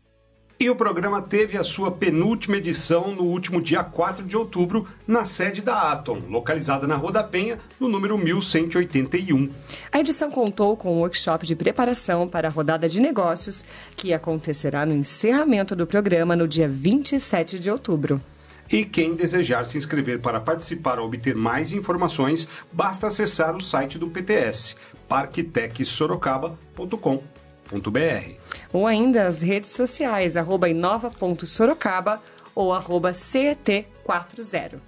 E 0.61 0.69
o 0.69 0.76
programa 0.76 1.23
teve 1.23 1.57
a 1.57 1.64
sua 1.64 1.90
penúltima 1.90 2.59
edição 2.59 3.14
no 3.14 3.23
último 3.23 3.62
dia 3.62 3.83
4 3.83 4.23
de 4.23 4.37
outubro, 4.37 4.87
na 5.07 5.25
sede 5.25 5.62
da 5.62 5.90
Atom, 5.90 6.21
localizada 6.29 6.87
na 6.87 6.97
Rua 6.97 7.11
da 7.11 7.25
Penha, 7.25 7.59
no 7.81 7.88
número 7.88 8.19
1181. 8.19 9.49
A 9.90 9.99
edição 9.99 10.31
contou 10.31 10.76
com 10.76 10.95
um 10.95 10.99
workshop 10.99 11.47
de 11.47 11.57
preparação 11.57 12.29
para 12.29 12.49
a 12.49 12.50
rodada 12.50 12.87
de 12.87 13.00
negócios, 13.00 13.64
que 13.97 14.12
acontecerá 14.12 14.85
no 14.85 14.93
encerramento 14.93 15.75
do 15.75 15.87
programa 15.87 16.37
no 16.37 16.47
dia 16.47 16.69
27 16.69 17.59
de 17.59 17.71
outubro. 17.71 18.21
E 18.71 18.85
quem 18.85 19.14
desejar 19.14 19.64
se 19.64 19.79
inscrever 19.79 20.21
para 20.21 20.40
participar 20.40 20.99
ou 20.99 21.07
obter 21.07 21.35
mais 21.35 21.73
informações, 21.73 22.47
basta 22.71 23.07
acessar 23.07 23.57
o 23.57 23.62
site 23.62 23.99
do 23.99 24.11
PTS, 24.11 24.76
parktecsorocaba.com 27.71 28.41
ou 28.73 28.87
ainda 28.87 29.27
as 29.27 29.43
redes 29.43 29.71
sociais, 29.71 30.37
arroba 30.37 30.69
inova.sorocaba 30.69 32.21
ou 32.55 32.73
arroba 32.73 33.12
CET40. 33.12 34.79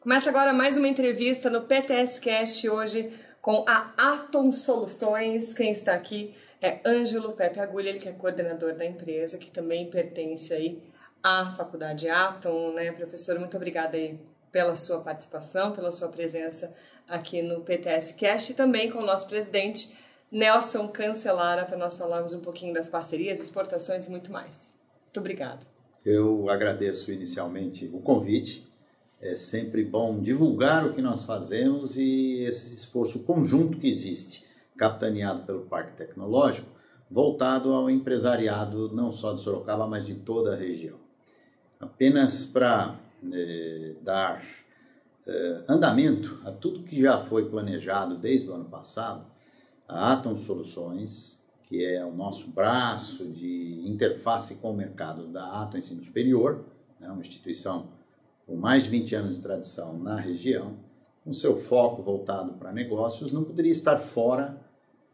Começa 0.00 0.30
agora 0.30 0.52
mais 0.52 0.76
uma 0.76 0.88
entrevista 0.88 1.48
no 1.48 1.62
PTS 1.62 2.20
Cast 2.20 2.68
hoje 2.68 3.12
com 3.40 3.64
a 3.68 3.92
Atom 3.96 4.50
Soluções. 4.50 5.54
Quem 5.54 5.70
está 5.70 5.94
aqui 5.94 6.34
é 6.60 6.80
Ângelo 6.84 7.32
Pepe 7.32 7.60
Agulha, 7.60 7.90
ele 7.90 8.00
que 8.00 8.08
é 8.08 8.12
coordenador 8.12 8.74
da 8.74 8.84
empresa, 8.84 9.38
que 9.38 9.50
também 9.50 9.88
pertence 9.88 10.52
aí 10.52 10.82
à 11.22 11.54
Faculdade 11.56 12.08
Atom, 12.08 12.72
né, 12.72 12.90
professor? 12.90 13.38
Muito 13.38 13.56
obrigada 13.56 13.96
aí 13.96 14.18
pela 14.50 14.74
sua 14.74 15.00
participação, 15.00 15.72
pela 15.72 15.92
sua 15.92 16.08
presença 16.08 16.76
aqui 17.08 17.42
no 17.42 17.60
PTS 17.60 18.14
Cast 18.14 18.52
e 18.52 18.54
também 18.54 18.90
com 18.90 18.98
o 18.98 19.06
nosso 19.06 19.26
presidente 19.28 19.92
Nelson 20.30 20.88
Cancelara 20.88 21.64
para 21.66 21.76
nós 21.76 21.94
falarmos 21.94 22.32
um 22.32 22.40
pouquinho 22.40 22.72
das 22.72 22.88
parcerias, 22.88 23.40
exportações 23.40 24.06
e 24.06 24.10
muito 24.10 24.32
mais. 24.32 24.74
Muito 25.04 25.20
obrigada. 25.20 25.60
Eu 26.04 26.48
agradeço 26.48 27.12
inicialmente 27.12 27.86
o 27.92 28.00
convite. 28.00 28.66
É 29.20 29.36
sempre 29.36 29.84
bom 29.84 30.18
divulgar 30.20 30.86
o 30.86 30.94
que 30.94 31.02
nós 31.02 31.24
fazemos 31.24 31.96
e 31.96 32.42
esse 32.44 32.74
esforço 32.74 33.24
conjunto 33.24 33.78
que 33.78 33.88
existe, 33.88 34.44
capitaneado 34.76 35.44
pelo 35.44 35.66
Parque 35.66 35.96
Tecnológico, 35.96 36.66
voltado 37.10 37.72
ao 37.72 37.90
empresariado 37.90 38.90
não 38.92 39.12
só 39.12 39.34
de 39.34 39.42
Sorocaba, 39.42 39.86
mas 39.86 40.06
de 40.06 40.14
toda 40.14 40.54
a 40.54 40.56
região. 40.56 40.96
Apenas 41.78 42.46
para 42.46 42.98
eh, 43.32 43.94
dar 44.00 44.42
eh, 45.26 45.64
andamento 45.68 46.40
a 46.44 46.50
tudo 46.50 46.82
que 46.82 47.00
já 47.00 47.22
foi 47.24 47.48
planejado 47.48 48.16
desde 48.16 48.48
o 48.48 48.54
ano 48.54 48.64
passado, 48.64 49.24
a 49.88 50.12
Atom 50.14 50.36
Soluções, 50.36 51.42
que 51.64 51.84
é 51.84 52.04
o 52.04 52.12
nosso 52.12 52.50
braço 52.50 53.24
de 53.26 53.82
interface 53.86 54.56
com 54.56 54.72
o 54.72 54.76
mercado 54.76 55.28
da 55.28 55.62
Atom 55.62 55.78
Ensino 55.78 56.02
Superior, 56.02 56.64
né, 56.98 57.08
uma 57.08 57.20
instituição 57.20 57.88
com 58.46 58.56
mais 58.56 58.84
de 58.84 58.90
20 58.90 59.14
anos 59.14 59.36
de 59.36 59.42
tradição 59.42 59.98
na 59.98 60.16
região, 60.16 60.76
com 61.24 61.32
seu 61.32 61.56
foco 61.60 62.02
voltado 62.02 62.54
para 62.54 62.72
negócios, 62.72 63.30
não 63.30 63.44
poderia 63.44 63.70
estar 63.70 63.98
fora, 63.98 64.56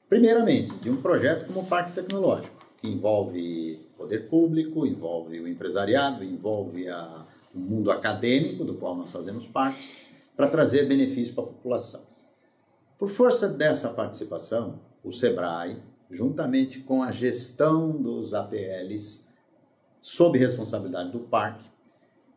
primeiramente, 0.08 0.74
de 0.76 0.90
um 0.90 1.00
projeto 1.02 1.46
como 1.46 1.60
o 1.60 1.66
Parque 1.66 1.92
Tecnológico, 1.92 2.66
que 2.80 2.88
envolve 2.88 3.86
poder 3.96 4.28
público, 4.28 4.86
envolve 4.86 5.38
o 5.40 5.46
empresariado, 5.46 6.24
envolve 6.24 6.88
a 6.88 7.26
o 7.58 7.70
mundo 7.70 7.90
acadêmico, 7.90 8.64
do 8.64 8.74
qual 8.74 8.96
nós 8.96 9.10
fazemos 9.10 9.46
parte, 9.46 10.06
para 10.36 10.48
trazer 10.48 10.86
benefício 10.86 11.34
para 11.34 11.44
a 11.44 11.48
população. 11.48 12.02
Por 12.96 13.08
força 13.08 13.48
dessa 13.48 13.88
participação, 13.88 14.80
o 15.02 15.12
SEBRAE, 15.12 15.82
juntamente 16.10 16.80
com 16.80 17.02
a 17.02 17.12
gestão 17.12 17.90
dos 17.90 18.34
APLs, 18.34 19.26
sob 20.00 20.38
responsabilidade 20.38 21.10
do 21.10 21.20
parque, 21.20 21.64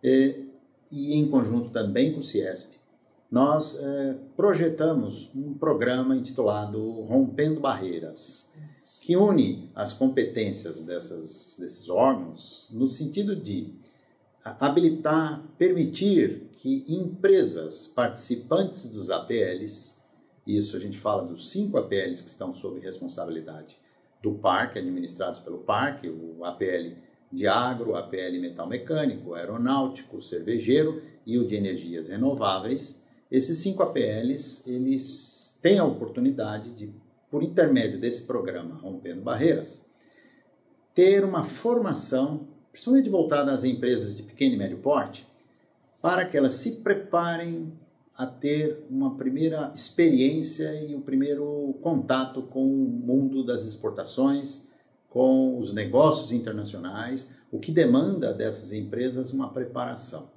e, 0.03 0.45
e 0.91 1.13
em 1.13 1.29
conjunto 1.29 1.69
também 1.69 2.13
com 2.13 2.19
o 2.19 2.23
CIESP, 2.23 2.79
nós 3.29 3.79
é, 3.79 4.17
projetamos 4.35 5.31
um 5.33 5.53
programa 5.53 6.15
intitulado 6.15 7.01
Rompendo 7.03 7.61
Barreiras, 7.61 8.51
que 8.99 9.15
une 9.15 9.69
as 9.73 9.93
competências 9.93 10.83
dessas, 10.83 11.55
desses 11.57 11.89
órgãos 11.89 12.67
no 12.69 12.87
sentido 12.87 13.35
de 13.35 13.73
habilitar, 14.43 15.43
permitir 15.57 16.49
que 16.53 16.83
empresas 16.87 17.87
participantes 17.87 18.89
dos 18.89 19.09
APLs, 19.09 19.95
isso 20.45 20.75
a 20.75 20.79
gente 20.79 20.97
fala 20.97 21.23
dos 21.23 21.49
cinco 21.49 21.77
APLs 21.77 22.23
que 22.23 22.29
estão 22.29 22.53
sob 22.53 22.79
responsabilidade 22.79 23.77
do 24.21 24.33
parque, 24.33 24.79
administrados 24.79 25.39
pelo 25.39 25.59
parque, 25.59 26.07
o 26.09 26.43
APL 26.43 26.95
de 27.31 27.47
agro, 27.47 27.95
APL 27.95 28.39
metal 28.39 28.67
mecânico, 28.67 29.33
aeronáutico, 29.33 30.21
cervejeiro 30.21 31.01
e 31.25 31.37
o 31.37 31.47
de 31.47 31.55
energias 31.55 32.09
renováveis. 32.09 33.01
Esses 33.31 33.59
cinco 33.59 33.83
APLs, 33.83 34.69
eles 34.69 35.57
têm 35.61 35.79
a 35.79 35.85
oportunidade 35.85 36.71
de, 36.71 36.93
por 37.29 37.43
intermédio 37.43 37.99
desse 37.99 38.23
programa 38.23 38.75
Rompendo 38.75 39.21
Barreiras, 39.21 39.89
ter 40.93 41.23
uma 41.23 41.43
formação 41.43 42.47
principalmente 42.71 43.09
voltada 43.09 43.51
às 43.51 43.63
empresas 43.63 44.15
de 44.15 44.23
pequeno 44.23 44.55
e 44.55 44.57
médio 44.57 44.77
porte, 44.77 45.27
para 46.01 46.25
que 46.25 46.37
elas 46.37 46.53
se 46.53 46.77
preparem 46.77 47.71
a 48.17 48.25
ter 48.25 48.85
uma 48.89 49.15
primeira 49.15 49.71
experiência 49.73 50.73
e 50.83 50.95
um 50.95 51.01
primeiro 51.01 51.75
contato 51.81 52.41
com 52.43 52.63
o 52.63 52.89
mundo 52.89 53.43
das 53.43 53.65
exportações, 53.65 54.67
com 55.09 55.59
os 55.59 55.73
negócios 55.73 56.31
internacionais, 56.31 57.29
o 57.51 57.59
que 57.59 57.71
demanda 57.71 58.33
dessas 58.33 58.71
empresas 58.71 59.33
uma 59.33 59.51
preparação. 59.51 60.29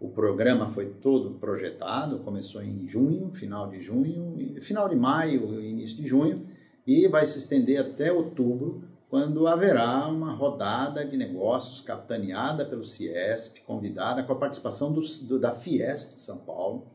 O 0.00 0.08
programa 0.08 0.68
foi 0.70 0.86
todo 0.86 1.38
projetado, 1.38 2.18
começou 2.18 2.60
em 2.62 2.86
junho, 2.88 3.30
final 3.32 3.70
de 3.70 3.80
junho, 3.80 4.60
final 4.60 4.88
de 4.88 4.96
maio, 4.96 5.60
início 5.60 5.96
de 5.96 6.08
junho, 6.08 6.44
e 6.84 7.06
vai 7.06 7.24
se 7.24 7.38
estender 7.38 7.80
até 7.80 8.12
outubro, 8.12 8.82
quando 9.12 9.46
haverá 9.46 10.08
uma 10.08 10.32
rodada 10.32 11.04
de 11.04 11.18
negócios 11.18 11.82
capitaneada 11.82 12.64
pelo 12.64 12.82
Ciesp, 12.82 13.60
convidada 13.66 14.22
com 14.22 14.32
a 14.32 14.36
participação 14.36 14.90
do, 14.90 15.02
do, 15.26 15.38
da 15.38 15.52
Fiesp 15.52 16.14
de 16.14 16.22
São 16.22 16.38
Paulo, 16.38 16.86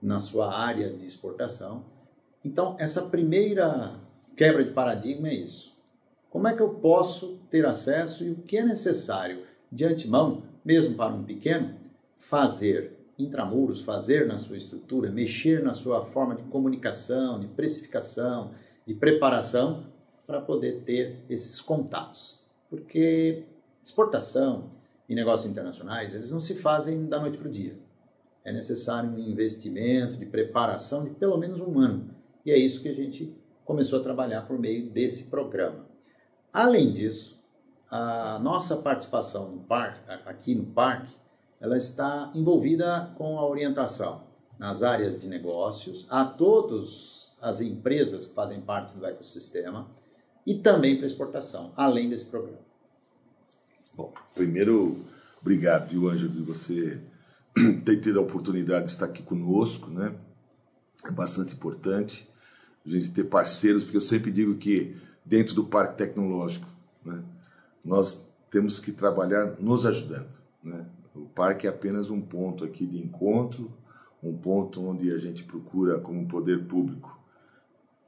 na 0.00 0.18
sua 0.20 0.58
área 0.58 0.88
de 0.88 1.04
exportação. 1.04 1.84
Então, 2.42 2.76
essa 2.78 3.02
primeira 3.02 4.00
quebra 4.34 4.64
de 4.64 4.70
paradigma 4.70 5.28
é 5.28 5.34
isso. 5.34 5.76
Como 6.30 6.48
é 6.48 6.56
que 6.56 6.62
eu 6.62 6.70
posso 6.70 7.38
ter 7.50 7.66
acesso 7.66 8.24
e 8.24 8.30
o 8.30 8.36
que 8.36 8.56
é 8.56 8.64
necessário 8.64 9.42
de 9.70 9.84
antemão, 9.84 10.44
mesmo 10.64 10.94
para 10.94 11.12
um 11.12 11.24
pequeno, 11.24 11.74
fazer 12.16 12.96
intramuros, 13.18 13.82
fazer 13.82 14.26
na 14.26 14.38
sua 14.38 14.56
estrutura, 14.56 15.10
mexer 15.10 15.62
na 15.62 15.74
sua 15.74 16.06
forma 16.06 16.34
de 16.34 16.42
comunicação, 16.44 17.38
de 17.38 17.48
precificação, 17.48 18.52
de 18.86 18.94
preparação 18.94 19.90
para 20.30 20.40
poder 20.40 20.82
ter 20.84 21.24
esses 21.28 21.60
contatos. 21.60 22.40
Porque 22.68 23.42
exportação 23.82 24.70
e 25.08 25.14
negócios 25.14 25.50
internacionais, 25.50 26.14
eles 26.14 26.30
não 26.30 26.40
se 26.40 26.54
fazem 26.54 27.06
da 27.06 27.18
noite 27.18 27.36
para 27.36 27.48
o 27.48 27.50
dia. 27.50 27.76
É 28.44 28.52
necessário 28.52 29.10
um 29.10 29.18
investimento 29.18 30.16
de 30.16 30.24
preparação 30.24 31.02
de 31.02 31.10
pelo 31.10 31.36
menos 31.36 31.60
um 31.60 31.80
ano. 31.80 32.14
E 32.46 32.52
é 32.52 32.56
isso 32.56 32.80
que 32.80 32.88
a 32.88 32.94
gente 32.94 33.34
começou 33.64 33.98
a 33.98 34.02
trabalhar 34.02 34.42
por 34.42 34.56
meio 34.56 34.88
desse 34.88 35.24
programa. 35.24 35.84
Além 36.52 36.92
disso, 36.92 37.36
a 37.90 38.38
nossa 38.38 38.76
participação 38.76 39.50
no 39.50 39.58
parque, 39.64 40.00
aqui 40.26 40.54
no 40.54 40.66
parque, 40.66 41.12
ela 41.60 41.76
está 41.76 42.30
envolvida 42.36 43.12
com 43.18 43.36
a 43.36 43.46
orientação 43.46 44.22
nas 44.56 44.84
áreas 44.84 45.20
de 45.20 45.26
negócios 45.26 46.06
a 46.08 46.24
todos 46.24 47.32
as 47.42 47.60
empresas 47.60 48.26
que 48.26 48.34
fazem 48.34 48.60
parte 48.60 48.96
do 48.96 49.04
ecossistema 49.04 49.88
e 50.46 50.54
também 50.54 50.96
para 50.96 51.06
exportação, 51.06 51.72
além 51.76 52.08
desse 52.08 52.26
programa. 52.26 52.58
Bom, 53.96 54.12
primeiro, 54.34 55.04
obrigado, 55.40 55.88
viu, 55.88 56.08
Ângelo, 56.08 56.32
de 56.32 56.42
você 56.42 57.00
ter 57.84 58.00
tido 58.00 58.18
a 58.18 58.22
oportunidade 58.22 58.86
de 58.86 58.90
estar 58.90 59.06
aqui 59.06 59.22
conosco, 59.22 59.90
né? 59.90 60.14
É 61.04 61.10
bastante 61.10 61.54
importante 61.54 62.28
a 62.84 62.88
gente 62.88 63.10
ter 63.10 63.24
parceiros, 63.24 63.82
porque 63.82 63.96
eu 63.96 64.02
sempre 64.02 64.30
digo 64.30 64.56
que 64.56 64.96
dentro 65.24 65.54
do 65.54 65.64
parque 65.64 65.98
tecnológico, 65.98 66.66
né, 67.04 67.22
nós 67.84 68.28
temos 68.50 68.80
que 68.80 68.92
trabalhar 68.92 69.56
nos 69.60 69.86
ajudando, 69.86 70.28
né? 70.62 70.86
O 71.14 71.26
parque 71.26 71.66
é 71.66 71.70
apenas 71.70 72.08
um 72.08 72.20
ponto 72.20 72.64
aqui 72.64 72.86
de 72.86 72.98
encontro, 72.98 73.70
um 74.22 74.36
ponto 74.36 74.82
onde 74.82 75.12
a 75.12 75.18
gente 75.18 75.44
procura, 75.44 75.98
como 75.98 76.26
poder 76.26 76.64
público, 76.66 77.19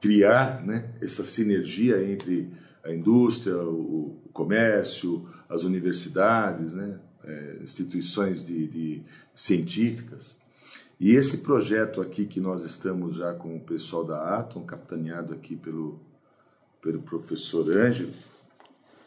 criar 0.03 0.61
né, 0.65 0.89
essa 0.99 1.23
sinergia 1.23 2.03
entre 2.03 2.51
a 2.83 2.93
indústria, 2.93 3.55
o, 3.55 4.21
comércio, 4.33 5.25
as 5.47 5.63
universidades, 5.63 6.73
né, 6.73 6.99
é, 7.23 7.59
instituições 7.61 8.45
de, 8.45 8.67
de, 8.67 9.03
científicas. 9.33 10.35
E 10.99 11.15
esse 11.15 11.37
projeto 11.37 12.01
aqui 12.01 12.25
que 12.25 12.41
nós 12.41 12.65
estamos 12.65 13.15
já 13.15 13.33
com 13.33 13.55
o 13.55 13.61
pessoal 13.61 14.03
da 14.03 14.39
Atom, 14.39 14.65
capitaneado 14.65 15.33
aqui 15.33 15.55
pelo, 15.55 16.01
pelo 16.81 17.01
professor 17.01 17.69
Ângelo, 17.71 18.11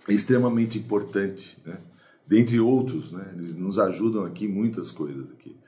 é 0.09 0.15
extremamente 0.15 0.79
importante, 0.79 1.59
né? 1.67 1.79
dentre 2.27 2.59
outros, 2.59 3.13
né? 3.13 3.35
eles 3.37 3.55
nos 3.55 3.79
ajudam 3.79 4.25
aqui 4.25 4.49
muitas 4.49 4.91
coisas 4.91 5.31
aqui. 5.33 5.59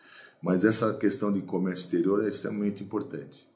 Mas 0.40 0.64
essa 0.64 0.94
questão 0.94 1.30
de 1.30 1.42
comércio 1.42 1.84
exterior 1.84 2.24
é 2.24 2.28
extremamente 2.28 2.82
importante. 2.82 3.47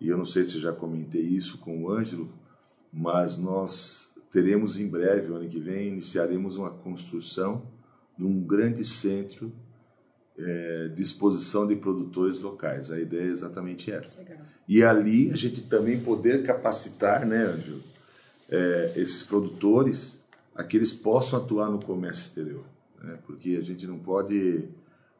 E 0.00 0.08
eu 0.08 0.16
não 0.16 0.24
sei 0.24 0.44
se 0.44 0.60
já 0.60 0.72
comentei 0.72 1.22
isso 1.22 1.58
com 1.58 1.82
o 1.82 1.90
Ângelo, 1.90 2.30
mas 2.92 3.38
nós 3.38 4.14
teremos 4.30 4.78
em 4.78 4.86
breve, 4.86 5.32
ano 5.32 5.48
que 5.48 5.58
vem, 5.58 5.88
iniciaremos 5.88 6.56
uma 6.56 6.70
construção 6.70 7.62
de 8.16 8.24
um 8.24 8.40
grande 8.40 8.84
centro 8.84 9.52
é, 10.38 10.88
de 10.88 11.02
exposição 11.02 11.66
de 11.66 11.76
produtores 11.76 12.40
locais. 12.40 12.90
A 12.90 13.00
ideia 13.00 13.28
é 13.28 13.32
exatamente 13.32 13.90
essa. 13.90 14.22
Legal. 14.22 14.38
E 14.68 14.82
ali 14.82 15.30
a 15.30 15.36
gente 15.36 15.62
também 15.62 16.00
poder 16.00 16.42
capacitar, 16.42 17.26
né, 17.26 17.44
Ângelo, 17.44 17.82
é, 18.48 18.92
esses 18.96 19.22
produtores 19.22 20.22
a 20.54 20.64
que 20.64 20.76
eles 20.76 20.92
possam 20.92 21.38
atuar 21.38 21.70
no 21.70 21.82
comércio 21.82 22.22
exterior. 22.22 22.64
Né? 23.02 23.18
Porque 23.26 23.56
a 23.60 23.62
gente 23.62 23.86
não 23.86 23.98
pode 23.98 24.68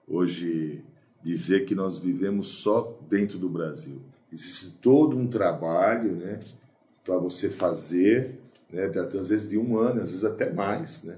hoje 0.07 0.83
dizer 1.23 1.65
que 1.67 1.75
nós 1.75 1.99
vivemos 1.99 2.49
só 2.49 2.99
dentro 3.09 3.39
do 3.39 3.49
Brasil. 3.49 4.01
Existe 4.37 4.69
todo 4.83 5.17
um 5.17 5.27
trabalho 5.27 6.13
né, 6.13 6.41
para 7.03 7.17
você 7.17 7.49
fazer, 7.49 8.39
né, 8.71 8.85
às 8.85 9.31
vezes 9.31 9.49
de 9.49 9.57
um 9.57 9.79
ano, 9.79 10.03
às 10.03 10.11
vezes 10.11 10.27
até 10.27 10.53
mais, 10.53 11.05
né, 11.05 11.17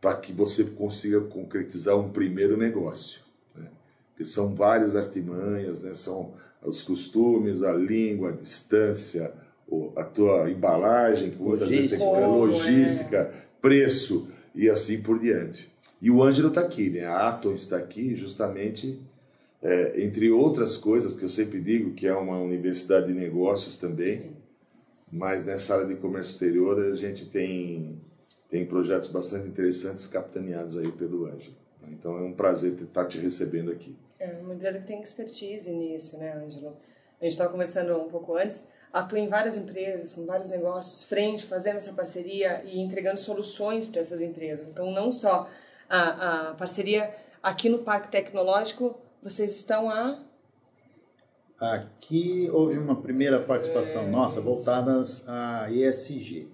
para 0.00 0.14
que 0.14 0.32
você 0.32 0.62
consiga 0.62 1.20
concretizar 1.22 1.98
um 1.98 2.08
primeiro 2.08 2.56
negócio. 2.56 3.20
Né? 3.52 3.66
Porque 4.10 4.24
são 4.24 4.54
várias 4.54 4.94
artimanhas, 4.94 5.82
né, 5.82 5.92
são 5.92 6.34
os 6.64 6.82
costumes, 6.82 7.64
a 7.64 7.72
língua, 7.72 8.28
a 8.28 8.32
distância, 8.32 9.34
a 9.96 10.04
tua 10.04 10.48
embalagem, 10.48 11.34
logística, 11.40 12.04
é 12.04 12.26
logística 12.26 13.16
é. 13.16 13.44
preço 13.60 14.28
e 14.54 14.70
assim 14.70 15.02
por 15.02 15.18
diante. 15.18 15.68
E 16.00 16.12
o 16.12 16.22
Ângelo 16.22 16.48
está 16.48 16.60
aqui, 16.60 16.90
né? 16.90 17.06
a 17.06 17.28
Atom 17.28 17.54
está 17.54 17.76
aqui 17.76 18.14
justamente, 18.14 19.00
é, 19.66 20.00
entre 20.00 20.30
outras 20.30 20.76
coisas 20.76 21.12
que 21.12 21.24
eu 21.24 21.28
sempre 21.28 21.60
digo, 21.60 21.92
que 21.92 22.06
é 22.06 22.14
uma 22.14 22.38
universidade 22.38 23.08
de 23.08 23.12
negócios 23.12 23.76
também, 23.76 24.14
Sim. 24.14 24.36
mas 25.10 25.44
nessa 25.44 25.74
área 25.74 25.86
de 25.86 25.96
comércio 25.96 26.34
exterior 26.34 26.92
a 26.92 26.94
gente 26.94 27.26
tem, 27.26 28.00
tem 28.48 28.64
projetos 28.64 29.10
bastante 29.10 29.48
interessantes 29.48 30.06
capitaneados 30.06 30.78
aí 30.78 30.90
pelo 30.92 31.26
Ângelo. 31.26 31.56
Então 31.88 32.16
é 32.16 32.20
um 32.20 32.32
prazer 32.32 32.74
estar 32.80 33.06
te 33.06 33.18
recebendo 33.18 33.72
aqui. 33.72 33.96
É 34.20 34.38
uma 34.40 34.54
empresa 34.54 34.78
que 34.78 34.86
tem 34.86 35.02
expertise 35.02 35.68
nisso, 35.72 36.16
né, 36.18 36.32
Ângelo? 36.32 36.76
A 37.20 37.24
gente 37.24 37.32
estava 37.32 37.50
conversando 37.50 37.96
um 37.96 38.08
pouco 38.08 38.36
antes, 38.36 38.68
atua 38.92 39.18
em 39.18 39.28
várias 39.28 39.56
empresas, 39.56 40.12
com 40.12 40.24
vários 40.24 40.50
negócios, 40.50 41.02
frente, 41.02 41.44
fazendo 41.44 41.78
essa 41.78 41.92
parceria 41.92 42.62
e 42.64 42.78
entregando 42.78 43.18
soluções 43.18 43.88
para 43.88 44.00
essas 44.00 44.20
empresas. 44.20 44.68
Então, 44.68 44.92
não 44.92 45.10
só 45.10 45.50
a, 45.88 46.50
a 46.50 46.54
parceria 46.54 47.12
aqui 47.42 47.68
no 47.68 47.78
Parque 47.78 48.12
Tecnológico, 48.12 48.96
vocês 49.26 49.56
estão 49.56 49.90
a 49.90 50.22
Aqui 51.58 52.48
houve 52.52 52.78
uma 52.78 52.94
primeira 52.94 53.40
participação 53.40 54.04
é, 54.04 54.08
nossa 54.08 54.40
voltada 54.40 55.02
a 55.26 55.68
ESG. 55.72 56.48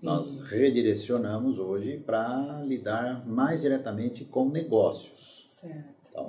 Nós 0.00 0.42
redirecionamos 0.42 1.58
hoje 1.58 1.96
para 1.96 2.62
lidar 2.62 3.26
mais 3.26 3.62
diretamente 3.62 4.24
com 4.24 4.48
negócios. 4.48 5.42
Certo. 5.46 6.10
Então, 6.10 6.26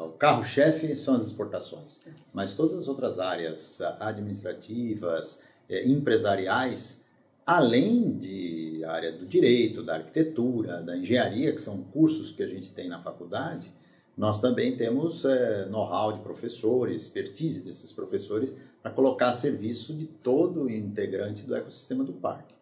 o 0.00 0.14
carro-chefe 0.18 0.96
são 0.96 1.14
as 1.14 1.26
exportações, 1.26 2.00
mas 2.32 2.56
todas 2.56 2.76
as 2.76 2.88
outras 2.88 3.20
áreas 3.20 3.80
administrativas, 4.00 5.42
eh, 5.68 5.86
empresariais, 5.86 7.04
além 7.46 8.18
de 8.18 8.82
área 8.84 9.12
do 9.12 9.26
direito, 9.26 9.84
da 9.84 9.96
arquitetura, 9.96 10.82
da 10.82 10.96
engenharia, 10.96 11.52
que 11.52 11.60
são 11.60 11.84
cursos 11.84 12.32
que 12.32 12.42
a 12.42 12.48
gente 12.48 12.72
tem 12.72 12.88
na 12.88 13.00
faculdade, 13.00 13.70
nós 14.16 14.40
também 14.40 14.76
temos 14.76 15.24
é, 15.24 15.66
know-how 15.66 16.12
de 16.12 16.20
professores, 16.20 17.02
expertise 17.02 17.60
desses 17.60 17.90
professores 17.92 18.54
para 18.82 18.90
colocar 18.90 19.30
a 19.30 19.32
serviço 19.32 19.94
de 19.94 20.06
todo 20.06 20.70
integrante 20.70 21.42
do 21.44 21.54
ecossistema 21.54 22.04
do 22.04 22.12
parque. 22.12 22.54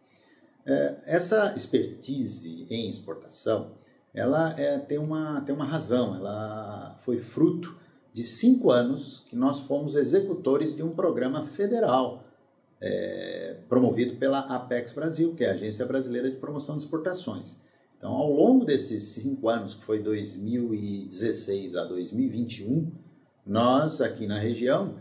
É, 0.65 0.97
essa 1.05 1.55
expertise 1.57 2.67
em 2.71 2.89
exportação, 2.89 3.73
ela 4.15 4.59
é, 4.59 4.79
tem, 4.79 4.99
uma, 4.99 5.41
tem 5.43 5.55
uma 5.55 5.65
razão, 5.65 6.15
ela 6.15 6.97
foi 7.03 7.19
fruto 7.19 7.77
de 8.13 8.23
cinco 8.23 8.71
anos 8.71 9.25
que 9.29 9.35
nós 9.35 9.61
fomos 9.61 9.97
executores 9.97 10.77
de 10.77 10.83
um 10.83 10.91
programa 10.91 11.45
federal 11.45 12.25
é, 12.81 13.57
promovido 13.69 14.17
pela 14.17 14.41
Apex 14.41 14.93
Brasil, 14.93 15.35
que 15.35 15.45
é 15.45 15.51
a 15.51 15.55
Agência 15.55 15.87
Brasileira 15.87 16.31
de 16.31 16.37
Promoção 16.37 16.77
de 16.77 16.83
Exportações. 16.83 17.61
Então, 18.03 18.15
ao 18.15 18.33
longo 18.33 18.65
desses 18.65 19.05
cinco 19.05 19.49
anos, 19.49 19.77
que 19.77 19.85
foi 19.85 20.03
2016 20.03 21.77
a 21.77 21.85
2021, 21.85 22.91
nós 23.47 24.01
aqui 24.01 24.27
na 24.27 24.41
região 24.41 24.97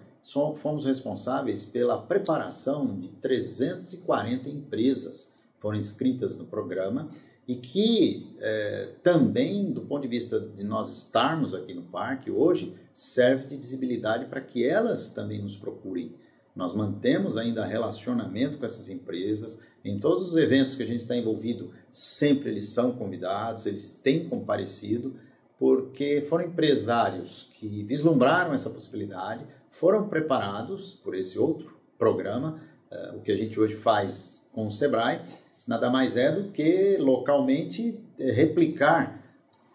fomos 0.55 0.85
responsáveis 0.85 1.65
pela 1.65 1.99
preparação 1.99 2.99
de 2.99 3.07
340 3.07 4.47
empresas 4.49 5.33
foram 5.57 5.79
inscritas 5.79 6.37
no 6.37 6.45
programa 6.45 7.09
e 7.47 7.55
que 7.55 8.35
é, 8.39 8.93
também, 9.01 9.71
do 9.71 9.81
ponto 9.81 10.03
de 10.03 10.07
vista 10.07 10.39
de 10.39 10.63
nós 10.63 10.95
estarmos 10.95 11.55
aqui 11.55 11.73
no 11.73 11.81
parque 11.81 12.29
hoje, 12.29 12.75
serve 12.93 13.47
de 13.47 13.57
visibilidade 13.57 14.25
para 14.25 14.41
que 14.41 14.63
elas 14.63 15.11
também 15.11 15.41
nos 15.41 15.57
procurem. 15.57 16.13
Nós 16.55 16.75
mantemos 16.75 17.35
ainda 17.35 17.65
relacionamento 17.65 18.59
com 18.59 18.65
essas 18.65 18.89
empresas. 18.89 19.59
Em 19.83 19.99
todos 19.99 20.29
os 20.29 20.37
eventos 20.37 20.75
que 20.75 20.83
a 20.83 20.85
gente 20.85 21.01
está 21.01 21.15
envolvido, 21.15 21.71
sempre 21.89 22.49
eles 22.49 22.69
são 22.69 22.91
convidados, 22.91 23.65
eles 23.65 23.93
têm 23.93 24.27
comparecido, 24.29 25.15
porque 25.57 26.21
foram 26.27 26.45
empresários 26.45 27.49
que 27.53 27.83
vislumbraram 27.83 28.53
essa 28.53 28.69
possibilidade, 28.69 29.45
foram 29.69 30.07
preparados 30.07 30.93
por 31.03 31.15
esse 31.15 31.39
outro 31.39 31.79
programa, 31.97 32.59
é, 32.89 33.11
o 33.15 33.21
que 33.21 33.31
a 33.31 33.35
gente 33.35 33.59
hoje 33.59 33.75
faz 33.75 34.45
com 34.51 34.67
o 34.67 34.71
Sebrae, 34.71 35.21
nada 35.67 35.89
mais 35.89 36.17
é 36.17 36.31
do 36.31 36.51
que 36.51 36.97
localmente 36.97 37.99
é, 38.19 38.31
replicar 38.31 39.21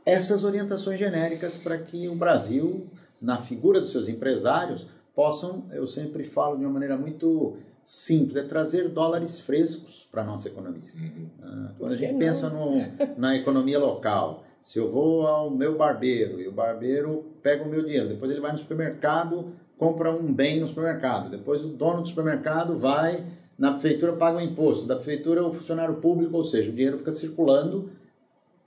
essas 0.05 0.45
orientações 0.45 0.99
genéricas 0.99 1.57
para 1.57 1.79
que 1.79 2.09
o 2.09 2.15
Brasil, 2.15 2.87
na 3.21 3.41
figura 3.41 3.81
dos 3.81 3.91
seus 3.91 4.09
empresários, 4.09 4.87
possam, 5.15 5.67
eu 5.73 5.87
sempre 5.87 6.25
falo 6.25 6.57
de 6.57 6.65
uma 6.65 6.73
maneira 6.73 6.97
muito 6.97 7.57
simples, 7.87 8.37
é 8.37 8.43
trazer 8.43 8.89
dólares 8.89 9.39
frescos 9.39 10.09
para 10.11 10.23
a 10.23 10.25
nossa 10.25 10.49
economia. 10.49 10.91
Uhum. 10.93 11.29
Ah, 11.41 11.71
quando 11.79 11.93
a 11.93 11.95
gente 11.95 12.13
não? 12.13 12.19
pensa 12.19 12.51
no, 12.51 12.83
na 13.17 13.37
economia 13.37 13.79
local, 13.79 14.45
se 14.61 14.81
eu 14.81 14.91
vou 14.91 15.25
ao 15.29 15.49
meu 15.49 15.79
barbeiro 15.79 16.41
e 16.41 16.49
o 16.49 16.53
barbeiro 16.53 17.25
pega 17.41 17.63
o 17.63 17.69
meu 17.69 17.85
dinheiro, 17.85 18.09
depois 18.09 18.29
ele 18.29 18.41
vai 18.41 18.51
no 18.51 18.59
supermercado, 18.59 19.53
compra 19.79 20.11
um 20.11 20.33
bem 20.33 20.59
no 20.59 20.67
supermercado, 20.67 21.31
depois 21.31 21.65
o 21.65 21.69
dono 21.69 22.03
do 22.03 22.09
supermercado 22.09 22.77
vai 22.77 23.25
na 23.57 23.71
prefeitura 23.71 24.15
paga 24.15 24.39
o 24.39 24.41
imposto, 24.41 24.85
da 24.85 24.97
prefeitura 24.97 25.47
o 25.47 25.53
funcionário 25.53 25.95
público, 25.95 26.37
ou 26.37 26.45
seja, 26.45 26.69
o 26.69 26.75
dinheiro 26.75 26.99
fica 26.99 27.13
circulando, 27.13 27.91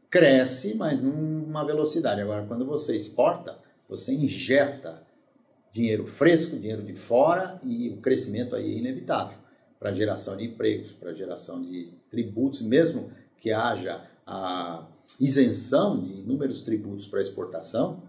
cresce, 0.10 0.76
mas 0.76 1.04
numa 1.04 1.66
velocidade. 1.66 2.22
Agora, 2.22 2.46
quando 2.48 2.66
você 2.66 2.96
exporta, 2.96 3.60
você 3.88 4.14
injeta 4.14 5.04
dinheiro 5.72 6.08
fresco, 6.08 6.58
dinheiro 6.58 6.84
de 6.84 6.94
fora, 6.94 7.60
e 7.64 7.90
o 7.90 7.98
crescimento 7.98 8.56
aí 8.56 8.76
é 8.76 8.78
inevitável 8.78 9.38
para 9.80 9.94
geração 9.94 10.36
de 10.36 10.46
empregos, 10.46 10.92
para 10.92 11.14
geração 11.14 11.62
de 11.62 11.94
tributos, 12.10 12.62
mesmo 12.62 13.12
que 13.38 13.52
haja 13.52 14.04
a 14.26 14.88
isenção 15.20 16.00
de 16.00 16.20
inúmeros 16.20 16.62
tributos 16.62 17.08
para 17.08 17.22
exportação, 17.22 18.04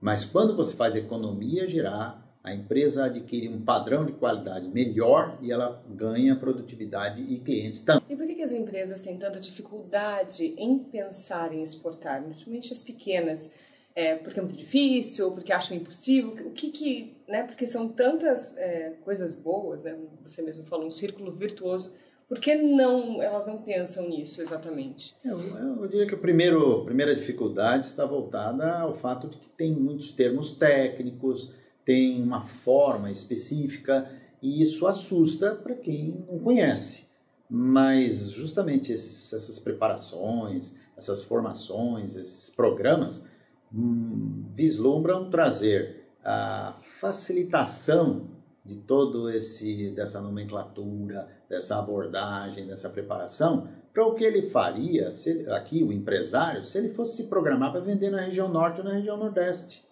mas 0.00 0.24
quando 0.24 0.56
você 0.56 0.74
faz 0.74 0.96
economia 0.96 1.68
gerar, 1.68 2.30
A 2.42 2.54
empresa 2.54 3.04
adquire 3.04 3.48
um 3.48 3.60
padrão 3.60 4.06
de 4.06 4.12
qualidade 4.12 4.66
melhor 4.66 5.38
e 5.42 5.52
ela 5.52 5.84
ganha 5.90 6.34
produtividade 6.34 7.20
e 7.20 7.38
clientes 7.38 7.84
também. 7.84 8.02
E 8.08 8.16
por 8.16 8.26
que, 8.26 8.42
as 8.42 8.52
empresas 8.52 9.02
têm 9.02 9.18
tanta 9.18 9.38
dificuldade 9.38 10.54
em 10.56 10.78
pensar 10.78 11.52
em 11.52 11.62
exportar, 11.62 12.22
principalmente 12.22 12.72
as 12.72 12.80
pequenas? 12.80 13.54
É, 13.94 14.14
porque 14.14 14.38
é 14.38 14.42
muito 14.42 14.56
difícil, 14.56 15.32
porque 15.32 15.52
acham 15.52 15.76
impossível? 15.76 16.30
O 16.46 16.50
que 16.50 16.70
que, 16.70 17.16
né? 17.28 17.42
Porque 17.42 17.66
são 17.66 17.88
tantas 17.88 18.56
é, 18.56 18.94
coisas 19.04 19.34
boas, 19.34 19.84
né? 19.84 19.96
Você 20.22 20.42
mesmo 20.42 20.64
falou, 20.66 20.86
um 20.86 20.90
círculo 20.90 21.32
virtuoso. 21.32 21.94
Por 22.28 22.38
que 22.38 22.54
não, 22.54 23.20
elas 23.20 23.44
não 23.48 23.58
pensam 23.58 24.08
nisso 24.08 24.40
exatamente? 24.40 25.16
Eu, 25.24 25.40
eu 25.40 25.88
diria 25.88 26.06
que 26.06 26.14
a 26.14 26.18
primeira 26.18 27.16
dificuldade 27.16 27.86
está 27.86 28.06
voltada 28.06 28.78
ao 28.78 28.94
fato 28.94 29.28
de 29.28 29.36
que 29.36 29.48
tem 29.48 29.74
muitos 29.74 30.12
termos 30.12 30.52
técnicos, 30.52 31.52
tem 31.84 32.22
uma 32.22 32.40
forma 32.42 33.10
específica 33.10 34.08
e 34.40 34.62
isso 34.62 34.86
assusta 34.86 35.56
para 35.56 35.74
quem 35.74 36.24
não 36.30 36.38
conhece. 36.38 37.08
Mas 37.48 38.30
justamente 38.30 38.92
esses, 38.92 39.32
essas 39.32 39.58
preparações, 39.58 40.76
essas 40.96 41.20
formações, 41.20 42.14
esses 42.14 42.48
programas 42.48 43.26
vislumbram 43.72 45.30
trazer 45.30 46.08
a 46.24 46.76
facilitação 47.00 48.28
de 48.64 48.76
todo 48.76 49.30
esse 49.30 49.90
dessa 49.90 50.20
nomenclatura, 50.20 51.28
dessa 51.48 51.78
abordagem, 51.78 52.66
dessa 52.66 52.90
preparação, 52.90 53.68
para 53.92 54.06
o 54.06 54.14
que 54.14 54.22
ele 54.22 54.42
faria, 54.42 55.10
se 55.10 55.48
aqui 55.50 55.82
o 55.82 55.92
empresário, 55.92 56.64
se 56.64 56.78
ele 56.78 56.90
fosse 56.90 57.16
se 57.16 57.24
programar 57.24 57.72
para 57.72 57.80
vender 57.80 58.10
na 58.10 58.20
região 58.20 58.48
norte 58.48 58.80
ou 58.80 58.84
na 58.84 58.92
região 58.92 59.16
nordeste. 59.16 59.84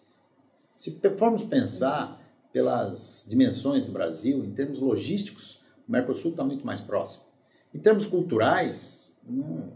Se 0.74 1.00
formos 1.16 1.42
pensar 1.42 2.20
pelas 2.52 3.26
dimensões 3.28 3.84
do 3.84 3.92
Brasil, 3.92 4.44
em 4.44 4.52
termos 4.52 4.78
logísticos, 4.78 5.60
o 5.88 5.92
Mercosul 5.92 6.32
está 6.32 6.44
muito 6.44 6.64
mais 6.64 6.80
próximo. 6.80 7.24
Em 7.74 7.78
termos 7.78 8.06
culturais, 8.06 9.07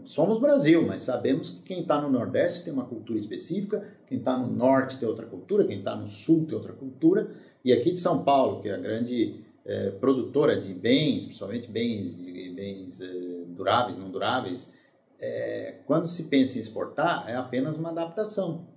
somos 0.05 0.39
Brasil, 0.39 0.85
mas 0.85 1.03
sabemos 1.03 1.49
que 1.49 1.61
quem 1.61 1.81
está 1.81 2.01
no 2.01 2.09
Nordeste 2.09 2.63
tem 2.63 2.73
uma 2.73 2.85
cultura 2.85 3.19
específica, 3.19 3.87
quem 4.07 4.17
está 4.17 4.37
no 4.37 4.47
Norte 4.47 4.97
tem 4.97 5.07
outra 5.07 5.25
cultura, 5.25 5.65
quem 5.65 5.79
está 5.79 5.95
no 5.95 6.09
Sul 6.09 6.45
tem 6.45 6.55
outra 6.55 6.73
cultura, 6.73 7.31
e 7.63 7.71
aqui 7.71 7.91
de 7.91 7.99
São 7.99 8.23
Paulo, 8.23 8.61
que 8.61 8.69
é 8.69 8.73
a 8.73 8.77
grande 8.77 9.41
é, 9.65 9.91
produtora 9.91 10.59
de 10.59 10.73
bens, 10.73 11.25
principalmente 11.25 11.69
bens, 11.69 12.15
bens 12.15 13.01
é, 13.01 13.07
duráveis, 13.47 13.97
não 13.97 14.09
duráveis, 14.09 14.73
é, 15.19 15.75
quando 15.85 16.07
se 16.07 16.23
pensa 16.23 16.57
em 16.57 16.61
exportar, 16.61 17.25
é 17.27 17.35
apenas 17.35 17.77
uma 17.77 17.89
adaptação 17.89 18.73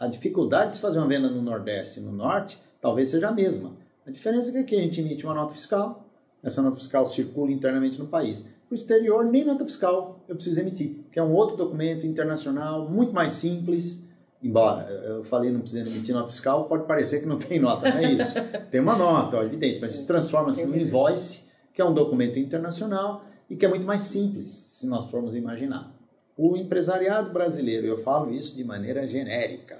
a 0.00 0.06
dificuldade 0.06 0.70
de 0.70 0.76
se 0.76 0.82
fazer 0.82 0.98
uma 0.98 1.06
venda 1.06 1.28
no 1.28 1.42
Nordeste 1.42 2.00
e 2.00 2.02
no 2.02 2.10
Norte 2.10 2.58
talvez 2.80 3.10
seja 3.10 3.28
a 3.28 3.32
mesma. 3.32 3.76
A 4.06 4.10
diferença 4.10 4.48
é 4.48 4.52
que 4.52 4.58
aqui 4.58 4.74
a 4.76 4.80
gente 4.80 4.98
emite 4.98 5.26
uma 5.26 5.34
nota 5.34 5.52
fiscal, 5.52 6.06
essa 6.42 6.62
nota 6.62 6.78
fiscal 6.78 7.06
circula 7.06 7.52
internamente 7.52 7.98
no 7.98 8.06
país. 8.06 8.50
Para 8.70 8.76
o 8.76 8.78
exterior, 8.78 9.24
nem 9.24 9.44
nota 9.44 9.64
fiscal 9.64 10.24
eu 10.28 10.36
preciso 10.36 10.60
emitir, 10.60 10.98
que 11.10 11.18
é 11.18 11.22
um 11.22 11.32
outro 11.32 11.56
documento 11.56 12.06
internacional, 12.06 12.88
muito 12.88 13.12
mais 13.12 13.34
simples. 13.34 14.08
Embora 14.40 14.88
eu 14.88 15.24
falei 15.24 15.50
não 15.50 15.60
precisa 15.60 15.90
emitir 15.90 16.14
nota 16.14 16.30
fiscal, 16.30 16.66
pode 16.66 16.86
parecer 16.86 17.18
que 17.18 17.26
não 17.26 17.36
tem 17.36 17.58
nota, 17.58 17.90
não 17.90 17.98
é 17.98 18.12
isso. 18.12 18.34
tem 18.70 18.80
uma 18.80 18.96
nota, 18.96 19.38
ó, 19.38 19.42
evidente, 19.42 19.80
mas 19.80 19.96
se 19.96 20.06
transforma-se 20.06 20.64
num 20.64 20.76
invoice, 20.76 21.48
que 21.74 21.82
é 21.82 21.84
um 21.84 21.92
documento 21.92 22.38
internacional 22.38 23.24
e 23.50 23.56
que 23.56 23.66
é 23.66 23.68
muito 23.68 23.84
mais 23.84 24.02
simples, 24.02 24.52
se 24.52 24.86
nós 24.86 25.10
formos 25.10 25.34
imaginar. 25.34 25.92
O 26.36 26.56
empresariado 26.56 27.32
brasileiro, 27.32 27.88
eu 27.88 27.98
falo 27.98 28.32
isso 28.32 28.54
de 28.54 28.62
maneira 28.62 29.04
genérica, 29.04 29.78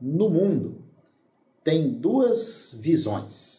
no 0.00 0.30
mundo 0.30 0.84
tem 1.64 1.94
duas 1.94 2.78
visões. 2.80 3.53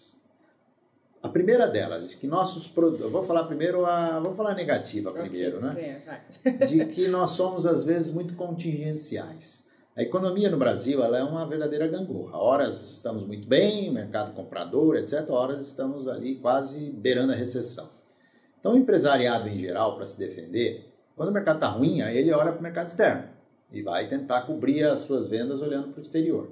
A 1.26 1.30
primeira 1.30 1.68
delas, 1.68 2.12
de 2.12 2.18
que 2.18 2.28
nossos 2.28 2.68
produtos. 2.68 3.02
Eu 3.02 3.10
vou 3.10 3.24
falar 3.24 3.46
primeiro 3.46 3.84
a. 3.84 4.20
Vamos 4.20 4.38
falar 4.38 4.52
a 4.52 4.54
negativa 4.54 5.12
primeiro, 5.12 5.58
okay, 5.58 5.70
né? 5.82 6.02
É, 6.46 6.66
de 6.68 6.86
que 6.86 7.08
nós 7.08 7.32
somos, 7.32 7.66
às 7.66 7.84
vezes, 7.84 8.14
muito 8.14 8.36
contingenciais. 8.36 9.66
A 9.98 10.04
economia 10.04 10.52
no 10.52 10.58
Brasil 10.58 11.04
ela 11.04 11.18
é 11.18 11.24
uma 11.24 11.48
verdadeira 11.48 11.88
gangorra. 11.88 12.38
Horas 12.38 12.98
estamos 12.98 13.26
muito 13.26 13.48
bem, 13.48 13.92
mercado 13.92 14.36
comprador, 14.36 14.98
etc. 14.98 15.28
Horas 15.32 15.66
estamos 15.66 16.08
ali 16.08 16.36
quase 16.36 16.92
beirando 16.92 17.34
a 17.34 17.36
recessão. 17.36 17.90
Então, 18.60 18.74
o 18.74 18.78
empresariado 18.78 19.50
em 19.50 19.58
geral, 19.58 19.96
para 19.96 20.06
se 20.06 20.20
defender, 20.20 20.94
quando 21.16 21.30
o 21.30 21.34
mercado 21.34 21.56
está 21.56 21.70
ruim, 21.70 22.02
ele 22.02 22.32
olha 22.34 22.52
para 22.52 22.60
o 22.60 22.64
mercado 22.64 22.90
externo 22.90 23.24
e 23.72 23.82
vai 23.82 24.08
tentar 24.08 24.42
cobrir 24.42 24.84
as 24.84 25.00
suas 25.00 25.28
vendas 25.28 25.60
olhando 25.60 25.88
para 25.88 26.00
o 26.00 26.04
exterior. 26.04 26.52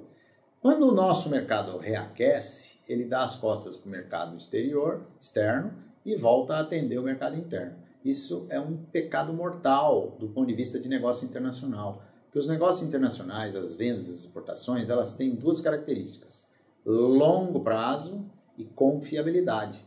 Quando 0.60 0.88
o 0.88 0.92
nosso 0.92 1.30
mercado 1.30 1.78
reaquece, 1.78 2.73
ele 2.88 3.04
dá 3.04 3.24
as 3.24 3.36
costas 3.36 3.76
para 3.76 3.88
o 3.88 3.90
mercado 3.90 4.36
exterior, 4.36 5.06
externo, 5.20 5.72
e 6.04 6.16
volta 6.16 6.54
a 6.54 6.60
atender 6.60 6.98
o 6.98 7.02
mercado 7.02 7.36
interno. 7.36 7.76
Isso 8.04 8.46
é 8.50 8.60
um 8.60 8.76
pecado 8.76 9.32
mortal 9.32 10.16
do 10.18 10.28
ponto 10.28 10.46
de 10.46 10.54
vista 10.54 10.78
de 10.78 10.88
negócio 10.88 11.24
internacional. 11.24 12.02
Porque 12.26 12.38
os 12.38 12.48
negócios 12.48 12.86
internacionais, 12.86 13.56
as 13.56 13.74
vendas, 13.74 14.10
as 14.10 14.18
exportações, 14.18 14.90
elas 14.90 15.14
têm 15.14 15.34
duas 15.34 15.60
características: 15.60 16.46
longo 16.84 17.60
prazo 17.60 18.26
e 18.58 18.64
confiabilidade. 18.64 19.80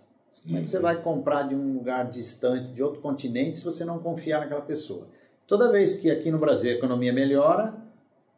Como 0.43 0.57
é 0.57 0.61
que 0.61 0.69
você 0.69 0.77
uhum. 0.77 0.83
vai 0.83 1.01
comprar 1.01 1.43
de 1.43 1.55
um 1.55 1.73
lugar 1.73 2.09
distante, 2.09 2.71
de 2.71 2.81
outro 2.81 3.01
continente, 3.01 3.59
se 3.59 3.65
você 3.65 3.83
não 3.83 3.99
confiar 3.99 4.39
naquela 4.39 4.61
pessoa? 4.61 5.07
Toda 5.45 5.71
vez 5.71 5.95
que 5.95 6.11
aqui 6.11 6.31
no 6.31 6.37
Brasil 6.37 6.71
a 6.71 6.75
economia 6.75 7.11
melhora, 7.11 7.75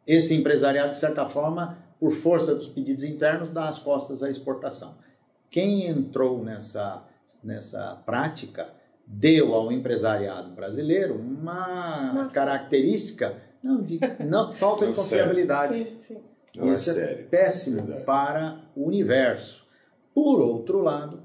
esse 0.06 0.34
empresariado, 0.34 0.92
de 0.92 0.98
certa 0.98 1.28
forma, 1.28 1.78
por 2.00 2.10
força 2.12 2.54
dos 2.54 2.68
pedidos 2.68 3.04
internos, 3.04 3.50
dá 3.50 3.68
as 3.68 3.78
costas 3.78 4.22
à 4.22 4.30
exportação. 4.30 4.96
Quem 5.50 5.86
entrou 5.86 6.42
nessa, 6.42 7.04
nessa 7.44 8.02
prática 8.06 8.68
deu 9.06 9.54
ao 9.54 9.70
empresariado 9.70 10.50
brasileiro 10.52 11.16
uma 11.16 12.12
Nossa. 12.14 12.32
característica 12.32 13.36
não, 13.62 13.82
de 13.82 14.00
não, 14.26 14.50
falta 14.54 14.86
de 14.86 14.94
confiabilidade. 14.94 15.74
Sim, 15.74 15.98
sim. 16.00 16.70
Isso 16.72 16.98
é, 16.98 17.02
é 17.02 17.14
péssimo 17.16 17.82
Verdade. 17.82 18.04
para 18.04 18.60
o 18.74 18.86
universo. 18.86 19.68
Por 20.14 20.40
outro 20.40 20.80
lado, 20.80 21.22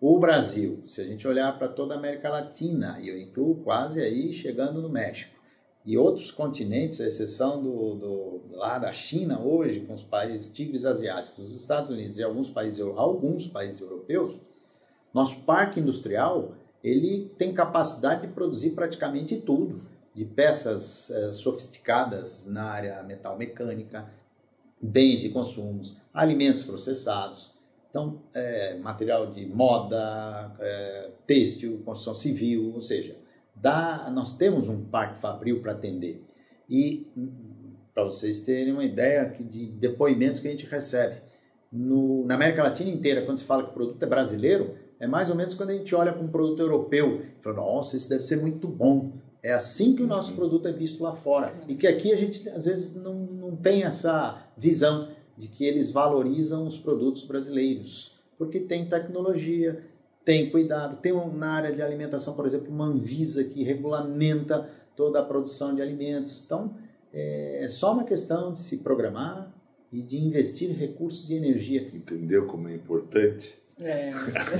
o 0.00 0.18
Brasil, 0.18 0.82
se 0.86 1.00
a 1.00 1.04
gente 1.04 1.26
olhar 1.28 1.56
para 1.56 1.68
toda 1.68 1.94
a 1.94 1.96
América 1.96 2.28
Latina, 2.28 2.98
e 3.00 3.08
eu 3.08 3.18
incluo 3.18 3.62
quase 3.62 4.02
aí 4.02 4.32
chegando 4.32 4.82
no 4.82 4.88
México, 4.88 5.41
e 5.84 5.98
outros 5.98 6.30
continentes, 6.30 7.00
à 7.00 7.06
exceção 7.06 7.62
do, 7.62 7.94
do, 7.94 8.40
lá 8.52 8.78
da 8.78 8.92
China 8.92 9.40
hoje, 9.40 9.80
com 9.80 9.94
os 9.94 10.02
países 10.02 10.52
tigres 10.52 10.84
asiáticos, 10.84 11.48
os 11.48 11.60
Estados 11.60 11.90
Unidos 11.90 12.18
e 12.18 12.22
alguns 12.22 12.48
países, 12.48 12.80
alguns 12.80 13.48
países 13.48 13.80
europeus, 13.80 14.36
nosso 15.12 15.42
parque 15.42 15.80
industrial 15.80 16.54
ele 16.82 17.30
tem 17.38 17.52
capacidade 17.52 18.26
de 18.26 18.32
produzir 18.32 18.70
praticamente 18.70 19.36
tudo, 19.36 19.80
de 20.14 20.24
peças 20.24 21.10
eh, 21.10 21.32
sofisticadas 21.32 22.46
na 22.46 22.64
área 22.64 23.02
metal 23.02 23.36
mecânica, 23.38 24.10
bens 24.82 25.20
de 25.20 25.28
consumos, 25.28 25.96
alimentos 26.12 26.64
processados, 26.64 27.52
então, 27.92 28.22
é, 28.34 28.78
material 28.78 29.32
de 29.32 29.44
moda, 29.44 30.50
é, 30.58 31.10
têxtil, 31.26 31.82
construção 31.84 32.14
civil, 32.14 32.72
ou 32.74 32.80
seja, 32.80 33.14
dá, 33.62 34.10
nós 34.12 34.36
temos 34.36 34.68
um 34.68 34.84
parque 34.84 35.20
fabril 35.20 35.62
para 35.62 35.72
atender. 35.72 36.26
E, 36.68 37.06
para 37.94 38.04
vocês 38.04 38.42
terem 38.42 38.72
uma 38.72 38.84
ideia 38.84 39.26
de 39.26 39.66
depoimentos 39.66 40.40
que 40.40 40.48
a 40.48 40.50
gente 40.50 40.66
recebe, 40.66 41.16
no, 41.70 42.26
na 42.26 42.34
América 42.34 42.64
Latina 42.64 42.90
inteira, 42.90 43.24
quando 43.24 43.38
se 43.38 43.44
fala 43.44 43.62
que 43.62 43.70
o 43.70 43.72
produto 43.72 44.02
é 44.02 44.06
brasileiro, 44.06 44.74
é 44.98 45.06
mais 45.06 45.30
ou 45.30 45.36
menos 45.36 45.54
quando 45.54 45.70
a 45.70 45.74
gente 45.74 45.94
olha 45.94 46.12
para 46.12 46.22
um 46.22 46.28
produto 46.28 46.60
europeu 46.60 47.22
fala, 47.40 47.56
nossa, 47.56 47.96
isso 47.96 48.08
deve 48.08 48.24
ser 48.24 48.36
muito 48.36 48.68
bom. 48.68 49.12
É 49.42 49.52
assim 49.52 49.96
que 49.96 50.02
o 50.02 50.06
nosso 50.06 50.34
produto 50.34 50.68
é 50.68 50.72
visto 50.72 51.02
lá 51.02 51.14
fora. 51.16 51.54
E 51.66 51.74
que 51.74 51.86
aqui 51.86 52.12
a 52.12 52.16
gente, 52.16 52.48
às 52.48 52.64
vezes, 52.64 52.94
não, 52.94 53.14
não 53.14 53.56
tem 53.56 53.84
essa 53.84 54.46
visão 54.56 55.08
de 55.36 55.48
que 55.48 55.64
eles 55.64 55.90
valorizam 55.90 56.66
os 56.66 56.78
produtos 56.78 57.24
brasileiros, 57.24 58.20
porque 58.38 58.60
tem 58.60 58.88
tecnologia, 58.88 59.82
tem 60.24 60.50
cuidado, 60.50 61.00
tem 61.00 61.12
na 61.34 61.52
área 61.52 61.72
de 61.72 61.82
alimentação, 61.82 62.34
por 62.34 62.46
exemplo, 62.46 62.72
uma 62.72 62.86
Anvisa 62.86 63.44
que 63.44 63.62
regulamenta 63.62 64.68
toda 64.96 65.20
a 65.20 65.22
produção 65.22 65.74
de 65.74 65.82
alimentos. 65.82 66.44
Então, 66.44 66.76
é 67.12 67.66
só 67.68 67.92
uma 67.92 68.04
questão 68.04 68.52
de 68.52 68.58
se 68.58 68.78
programar 68.78 69.52
e 69.92 70.00
de 70.00 70.16
investir 70.16 70.70
recursos 70.70 71.28
e 71.28 71.34
energia. 71.34 71.88
Entendeu 71.92 72.46
como 72.46 72.68
é 72.68 72.74
importante? 72.74 73.54
É. 73.78 74.12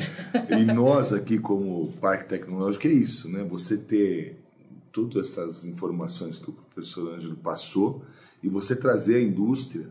e 0.58 0.64
nós 0.64 1.12
aqui 1.12 1.38
como 1.38 1.92
Parque 2.00 2.28
Tecnológico 2.28 2.86
é 2.86 2.90
isso, 2.90 3.30
né? 3.30 3.44
Você 3.44 3.78
ter 3.78 4.36
todas 4.90 5.30
essas 5.30 5.64
informações 5.64 6.38
que 6.38 6.50
o 6.50 6.52
professor 6.52 7.14
Ângelo 7.14 7.36
passou 7.36 8.02
e 8.42 8.48
você 8.48 8.76
trazer 8.76 9.16
a 9.16 9.22
indústria 9.22 9.86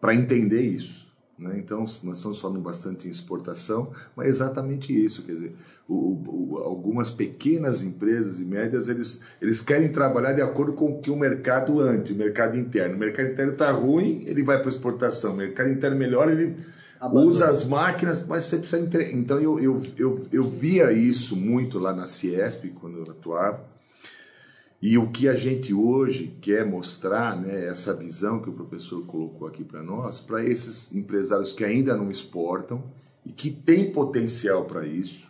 para 0.00 0.14
entender 0.14 0.62
isso. 0.62 1.09
Né? 1.40 1.54
Então, 1.56 1.80
nós 1.80 2.18
estamos 2.18 2.38
falando 2.38 2.60
bastante 2.60 3.08
em 3.08 3.10
exportação, 3.10 3.90
mas 4.14 4.26
é 4.26 4.28
exatamente 4.28 4.92
isso. 4.92 5.22
Quer 5.22 5.32
dizer, 5.32 5.56
o, 5.88 5.94
o, 5.94 6.58
algumas 6.58 7.10
pequenas 7.10 7.82
empresas 7.82 8.40
e 8.40 8.44
médias, 8.44 8.88
eles, 8.88 9.22
eles 9.40 9.62
querem 9.62 9.90
trabalhar 9.90 10.34
de 10.34 10.42
acordo 10.42 10.74
com 10.74 10.92
o 10.92 11.00
que 11.00 11.10
o 11.10 11.16
mercado 11.16 11.80
ande, 11.80 12.12
o 12.12 12.16
mercado 12.16 12.58
interno. 12.58 12.94
O 12.94 12.98
mercado 12.98 13.30
interno 13.30 13.52
está 13.52 13.70
ruim, 13.70 14.22
ele 14.26 14.42
vai 14.42 14.60
para 14.60 14.68
exportação. 14.68 15.32
O 15.32 15.36
mercado 15.36 15.70
interno 15.70 15.96
melhora, 15.96 16.30
ele... 16.30 16.56
usa 17.10 17.48
as 17.48 17.66
máquinas, 17.66 18.26
mas 18.26 18.44
você 18.44 18.58
precisa 18.58 18.82
entre... 18.82 19.10
Então 19.12 19.40
eu, 19.40 19.58
eu, 19.58 19.82
eu, 19.96 20.26
eu 20.30 20.48
via 20.48 20.92
isso 20.92 21.34
muito 21.34 21.78
lá 21.78 21.94
na 21.94 22.06
Ciesp, 22.06 22.68
quando 22.78 22.98
eu 22.98 23.10
atuava. 23.10 23.64
E 24.82 24.96
o 24.96 25.08
que 25.08 25.28
a 25.28 25.34
gente 25.34 25.74
hoje 25.74 26.34
quer 26.40 26.64
mostrar, 26.64 27.38
né, 27.38 27.66
essa 27.66 27.94
visão 27.94 28.40
que 28.40 28.48
o 28.48 28.52
professor 28.52 29.04
colocou 29.04 29.46
aqui 29.46 29.62
para 29.62 29.82
nós, 29.82 30.20
para 30.20 30.42
esses 30.42 30.94
empresários 30.94 31.52
que 31.52 31.62
ainda 31.62 31.94
não 31.94 32.10
exportam 32.10 32.82
e 33.26 33.30
que 33.30 33.50
têm 33.50 33.92
potencial 33.92 34.64
para 34.64 34.86
isso. 34.86 35.28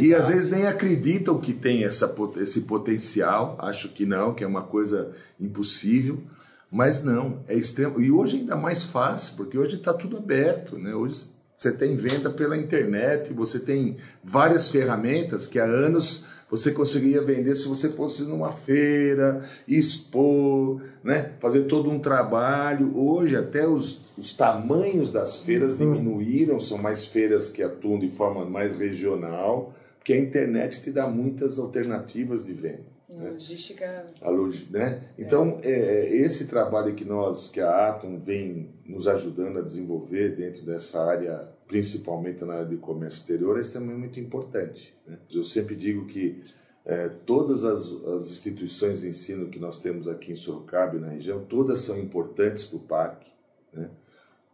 E 0.00 0.12
às 0.12 0.28
vezes 0.28 0.50
nem 0.50 0.66
acreditam 0.66 1.38
que 1.40 1.52
tem 1.52 1.84
essa, 1.84 2.12
esse 2.38 2.62
potencial, 2.62 3.56
acho 3.60 3.90
que 3.90 4.04
não, 4.04 4.34
que 4.34 4.42
é 4.42 4.46
uma 4.46 4.62
coisa 4.62 5.12
impossível. 5.38 6.20
Mas 6.68 7.02
não, 7.04 7.40
é 7.46 7.54
extremo. 7.54 8.00
E 8.00 8.10
hoje 8.10 8.38
ainda 8.38 8.56
mais 8.56 8.84
fácil, 8.84 9.36
porque 9.36 9.58
hoje 9.58 9.76
está 9.76 9.92
tudo 9.92 10.16
aberto. 10.16 10.78
Né? 10.78 10.94
Hoje 10.94 11.30
você 11.60 11.72
tem 11.72 11.94
venda 11.94 12.30
pela 12.30 12.56
internet, 12.56 13.34
você 13.34 13.60
tem 13.60 13.98
várias 14.24 14.70
ferramentas 14.70 15.46
que 15.46 15.58
há 15.58 15.64
anos 15.64 16.38
você 16.50 16.72
conseguiria 16.72 17.20
vender 17.20 17.54
se 17.54 17.68
você 17.68 17.90
fosse 17.90 18.22
numa 18.22 18.50
feira, 18.50 19.44
expor, 19.68 20.80
né? 21.04 21.32
fazer 21.38 21.64
todo 21.64 21.90
um 21.90 21.98
trabalho. 21.98 22.96
Hoje, 22.96 23.36
até 23.36 23.68
os, 23.68 24.10
os 24.16 24.34
tamanhos 24.34 25.12
das 25.12 25.36
feiras 25.36 25.78
uhum. 25.78 25.92
diminuíram, 25.92 26.58
são 26.58 26.78
mais 26.78 27.04
feiras 27.04 27.50
que 27.50 27.62
atuam 27.62 27.98
de 27.98 28.08
forma 28.08 28.46
mais 28.46 28.74
regional, 28.74 29.74
porque 29.98 30.14
a 30.14 30.18
internet 30.18 30.82
te 30.82 30.90
dá 30.90 31.06
muitas 31.06 31.58
alternativas 31.58 32.46
de 32.46 32.54
venda. 32.54 32.89
Né? 33.14 33.30
Logística. 33.30 34.06
A 34.20 34.30
log... 34.30 34.54
né? 34.70 35.02
Então, 35.18 35.58
é. 35.62 35.70
é. 35.70 36.16
esse 36.16 36.46
trabalho 36.46 36.94
que 36.94 37.04
nós, 37.04 37.48
que 37.48 37.60
a 37.60 37.88
Atom 37.88 38.18
vem 38.18 38.70
nos 38.86 39.08
ajudando 39.08 39.58
a 39.58 39.62
desenvolver 39.62 40.36
dentro 40.36 40.64
dessa 40.64 41.02
área, 41.04 41.48
principalmente 41.66 42.44
na 42.44 42.54
área 42.54 42.66
de 42.66 42.76
comércio 42.76 43.18
exterior, 43.18 43.60
é 43.60 43.78
muito 43.80 44.20
importante. 44.20 44.96
Né? 45.06 45.18
Eu 45.32 45.42
sempre 45.42 45.74
digo 45.74 46.06
que 46.06 46.40
é, 46.84 47.08
todas 47.26 47.64
as, 47.64 47.90
as, 48.06 48.30
instituições 48.30 49.00
de 49.00 49.08
ensino 49.08 49.48
que 49.48 49.58
nós 49.58 49.80
temos 49.82 50.08
aqui 50.08 50.32
em 50.32 50.36
Sorocaba 50.36 50.96
e 50.96 51.00
na 51.00 51.08
região, 51.08 51.44
todas 51.44 51.80
são 51.80 51.98
importantes 51.98 52.64
para 52.64 52.76
o 52.76 52.80
parque, 52.80 53.30
né? 53.72 53.90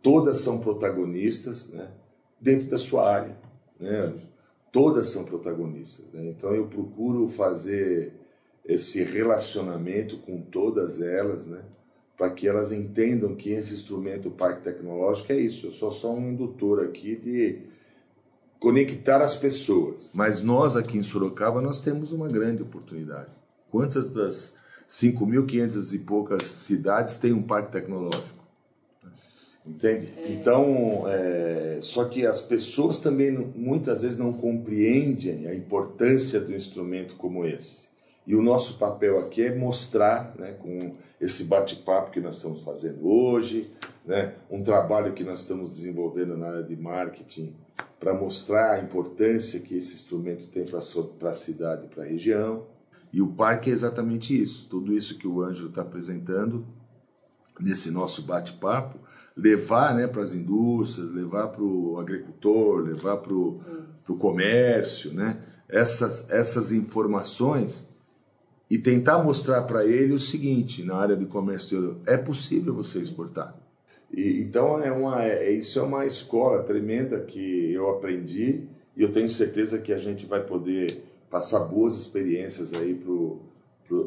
todas 0.02 0.36
são 0.38 0.60
protagonistas 0.60 1.68
né? 1.68 1.90
dentro 2.40 2.68
da 2.68 2.78
sua 2.78 3.08
área. 3.08 3.36
Né? 3.78 4.14
Todas 4.72 5.06
são 5.08 5.24
protagonistas. 5.24 6.12
Né? 6.12 6.26
Então 6.30 6.54
eu 6.54 6.66
procuro 6.66 7.28
fazer 7.28 8.12
esse 8.66 9.02
relacionamento 9.04 10.18
com 10.18 10.40
todas 10.40 11.00
elas, 11.00 11.46
né? 11.46 11.62
para 12.16 12.30
que 12.30 12.48
elas 12.48 12.72
entendam 12.72 13.34
que 13.34 13.50
esse 13.50 13.74
instrumento 13.74 14.30
Parque 14.30 14.62
Tecnológico 14.62 15.32
é 15.32 15.36
isso. 15.36 15.66
Eu 15.66 15.72
sou 15.72 15.92
só 15.92 16.14
um 16.14 16.30
indutor 16.30 16.82
aqui 16.82 17.14
de 17.14 17.58
conectar 18.58 19.20
as 19.20 19.36
pessoas. 19.36 20.10
Mas 20.14 20.40
nós 20.40 20.76
aqui 20.76 20.96
em 20.96 21.02
Sorocaba 21.02 21.60
nós 21.60 21.80
temos 21.80 22.12
uma 22.12 22.26
grande 22.26 22.62
oportunidade. 22.62 23.30
Quantas 23.70 24.12
das 24.14 24.56
5.500 24.88 25.94
e 25.94 25.98
poucas 25.98 26.46
cidades 26.46 27.18
têm 27.18 27.32
um 27.32 27.42
parque 27.42 27.70
tecnológico? 27.70 28.36
Entende? 29.66 30.14
É. 30.16 30.32
Então, 30.32 31.04
é, 31.08 31.78
só 31.82 32.04
que 32.04 32.24
as 32.24 32.40
pessoas 32.40 33.00
também 33.00 33.32
muitas 33.32 34.02
vezes 34.02 34.16
não 34.16 34.32
compreendem 34.32 35.48
a 35.48 35.54
importância 35.54 36.40
do 36.40 36.54
instrumento 36.54 37.16
como 37.16 37.44
esse. 37.44 37.86
E 38.26 38.34
o 38.34 38.42
nosso 38.42 38.76
papel 38.76 39.20
aqui 39.20 39.42
é 39.42 39.54
mostrar, 39.54 40.34
né, 40.36 40.52
com 40.54 40.96
esse 41.20 41.44
bate-papo 41.44 42.10
que 42.10 42.20
nós 42.20 42.36
estamos 42.36 42.60
fazendo 42.62 43.06
hoje, 43.06 43.70
né, 44.04 44.34
um 44.50 44.62
trabalho 44.62 45.12
que 45.12 45.22
nós 45.22 45.42
estamos 45.42 45.70
desenvolvendo 45.70 46.36
na 46.36 46.48
área 46.48 46.62
de 46.64 46.74
marketing 46.74 47.54
para 48.00 48.12
mostrar 48.12 48.72
a 48.72 48.80
importância 48.80 49.60
que 49.60 49.76
esse 49.76 49.94
instrumento 49.94 50.48
tem 50.48 50.64
para 50.64 51.30
a 51.30 51.34
cidade, 51.34 51.86
para 51.86 52.02
a 52.02 52.06
região. 52.06 52.66
E 53.12 53.22
o 53.22 53.28
parque 53.28 53.70
é 53.70 53.72
exatamente 53.72 54.38
isso, 54.40 54.66
tudo 54.68 54.92
isso 54.92 55.18
que 55.18 55.28
o 55.28 55.42
Ângelo 55.42 55.68
está 55.68 55.82
apresentando 55.82 56.66
nesse 57.60 57.90
nosso 57.92 58.22
bate-papo, 58.22 58.98
levar 59.36 59.94
né, 59.94 60.08
para 60.08 60.22
as 60.22 60.34
indústrias, 60.34 61.08
levar 61.10 61.48
para 61.48 61.62
o 61.62 61.98
agricultor, 61.98 62.82
levar 62.82 63.18
para 63.18 63.32
o 63.32 64.18
comércio, 64.18 65.12
né, 65.12 65.40
essas, 65.68 66.28
essas 66.28 66.72
informações 66.72 67.88
e 68.70 68.78
tentar 68.78 69.22
mostrar 69.22 69.62
para 69.62 69.84
ele 69.84 70.12
o 70.12 70.18
seguinte 70.18 70.82
na 70.82 70.96
área 70.96 71.16
de 71.16 71.24
comércio 71.24 72.00
é 72.06 72.16
possível 72.16 72.74
você 72.74 72.98
exportar. 72.98 73.56
E, 74.12 74.40
então 74.40 74.82
é 74.82 74.90
uma 74.90 75.24
é, 75.24 75.50
isso 75.50 75.78
é 75.78 75.82
uma 75.82 76.04
escola 76.04 76.62
tremenda 76.62 77.20
que 77.20 77.72
eu 77.72 77.90
aprendi 77.90 78.62
e 78.96 79.02
eu 79.02 79.12
tenho 79.12 79.28
certeza 79.28 79.78
que 79.78 79.92
a 79.92 79.98
gente 79.98 80.26
vai 80.26 80.42
poder 80.42 81.04
passar 81.30 81.60
boas 81.60 81.96
experiências 81.96 82.72
aí 82.72 83.00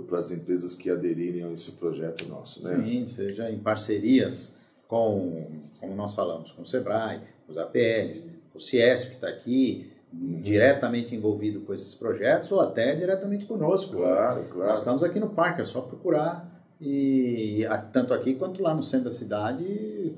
para 0.07 0.17
as 0.17 0.31
empresas 0.31 0.75
que 0.75 0.89
aderirem 0.89 1.43
a 1.43 1.51
esse 1.51 1.73
projeto 1.73 2.27
nosso 2.27 2.63
né? 2.63 2.81
Sim, 2.83 3.07
seja 3.07 3.49
em 3.49 3.59
parcerias 3.59 4.55
com 4.87 5.47
como 5.79 5.95
nós 5.95 6.13
falamos 6.13 6.51
com 6.51 6.63
o 6.63 6.65
Sebrae 6.65 7.21
os 7.47 7.57
APLs 7.57 8.27
o 8.53 8.59
Ciesp 8.59 9.09
que 9.09 9.15
está 9.15 9.29
aqui 9.29 9.91
diretamente 10.11 11.15
envolvido 11.15 11.61
com 11.61 11.73
esses 11.73 11.93
projetos 11.93 12.51
ou 12.51 12.59
até 12.61 12.95
diretamente 12.95 13.45
conosco. 13.45 13.97
Claro, 13.97 14.43
claro. 14.45 14.69
Nós 14.69 14.79
estamos 14.79 15.03
aqui 15.03 15.19
no 15.19 15.29
parque, 15.29 15.61
é 15.61 15.65
só 15.65 15.81
procurar 15.81 16.49
e 16.81 17.65
tanto 17.91 18.13
aqui 18.13 18.35
quanto 18.35 18.63
lá 18.63 18.73
no 18.73 18.81
centro 18.81 19.05
da 19.05 19.11
cidade, 19.11 20.15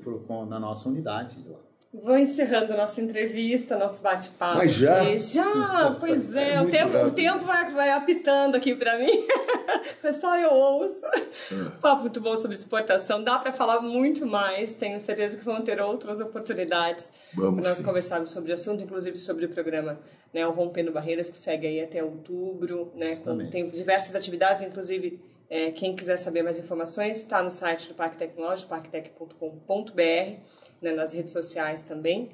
na 0.48 0.60
nossa 0.60 0.88
unidade. 0.88 1.36
Vou 1.92 2.16
encerrando 2.16 2.74
nossa 2.74 3.02
entrevista, 3.02 3.76
nosso 3.76 4.00
bate-papo. 4.00 4.56
Mas 4.56 4.72
já? 4.72 5.16
Já, 5.18 5.94
pois 6.00 6.34
é. 6.34 6.54
é 6.54 6.62
o, 6.62 6.70
tempo, 6.70 6.96
o 6.96 7.10
tempo 7.10 7.44
vai, 7.44 7.70
vai 7.70 7.90
apitando 7.90 8.54
aqui 8.54 8.74
para 8.74 8.98
mim. 8.98 9.26
Só 10.18 10.38
eu 10.38 10.50
ouço. 10.50 11.04
É. 11.06 11.70
Papo 11.82 12.02
muito 12.02 12.18
bom 12.18 12.34
sobre 12.34 12.56
exportação. 12.56 13.22
Dá 13.22 13.38
para 13.38 13.52
falar 13.52 13.80
muito 13.80 14.24
mais. 14.24 14.74
Tenho 14.74 14.98
certeza 14.98 15.36
que 15.36 15.44
vão 15.44 15.60
ter 15.60 15.82
outras 15.82 16.18
oportunidades. 16.18 17.12
Vamos 17.34 17.66
Nós 17.66 17.82
conversarmos 17.82 18.30
sobre 18.30 18.52
o 18.52 18.54
assunto, 18.54 18.82
inclusive 18.82 19.18
sobre 19.18 19.44
o 19.44 19.50
programa 19.50 19.98
né, 20.32 20.46
o 20.46 20.50
Rompendo 20.50 20.92
Barreiras, 20.92 21.28
que 21.28 21.36
segue 21.36 21.66
aí 21.66 21.82
até 21.82 22.02
outubro. 22.02 22.90
Né, 22.96 23.16
com, 23.16 23.46
tem 23.50 23.66
diversas 23.66 24.16
atividades, 24.16 24.64
inclusive 24.64 25.20
é, 25.48 25.70
quem 25.70 25.94
quiser 25.94 26.16
saber 26.16 26.42
mais 26.42 26.58
informações, 26.58 27.18
está 27.18 27.42
no 27.42 27.50
site 27.50 27.88
do 27.88 27.94
Parque 27.94 28.16
Tecnológico, 28.16 28.70
parktec.com.br, 28.70 30.00
né, 30.80 30.92
nas 30.94 31.14
redes 31.14 31.32
sociais 31.32 31.84
também. 31.84 32.30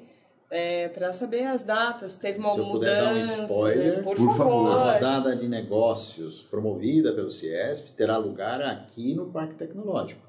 É, 0.51 0.87
para 0.87 1.13
saber 1.13 1.43
as 1.43 1.63
datas, 1.63 2.17
teve 2.17 2.39
uma 2.39 2.53
Se 2.53 2.59
mudança. 2.59 2.73
puder 2.73 3.01
dar 3.03 3.13
um 3.13 3.21
spoiler, 3.43 3.97
né? 3.97 4.01
por, 4.01 4.15
por, 4.15 4.35
favor. 4.35 4.71
A 4.71 4.93
rodada 4.93 5.35
de 5.35 5.47
negócios 5.47 6.41
promovida 6.41 7.13
pelo 7.13 7.29
CIESP 7.29 7.91
terá 7.91 8.17
lugar 8.17 8.59
aqui 8.61 9.13
no 9.13 9.27
Parque 9.27 9.53
Tecnológico. 9.53 10.27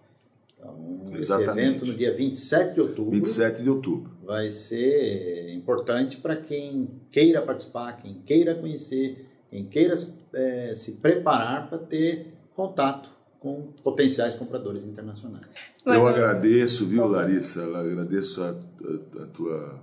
Então, 0.58 1.18
esse 1.18 1.32
evento 1.32 1.86
no 1.86 1.94
dia 1.94 2.14
27 2.14 2.74
de 2.74 2.80
outubro. 2.82 3.12
27 3.12 3.62
de 3.62 3.70
outubro. 3.70 4.12
Vai 4.22 4.50
ser 4.50 5.54
importante 5.54 6.18
para 6.18 6.36
quem 6.36 6.88
queira 7.10 7.40
participar, 7.40 7.96
quem 8.02 8.20
queira 8.20 8.54
conhecer, 8.54 9.26
quem 9.48 9.64
queira 9.64 9.94
é, 10.34 10.74
se 10.74 10.96
preparar 10.96 11.70
para 11.70 11.78
ter 11.78 12.34
contato 12.54 13.10
com 13.40 13.72
potenciais 13.82 14.34
compradores 14.34 14.84
internacionais. 14.84 15.46
Mas 15.84 15.96
eu 15.96 16.06
agradeço, 16.06 16.86
viu, 16.86 17.06
Larissa? 17.06 17.60
Eu 17.60 17.74
agradeço 17.74 18.42
a, 18.42 18.50
a, 18.50 19.22
a, 19.22 19.26
tua 19.28 19.80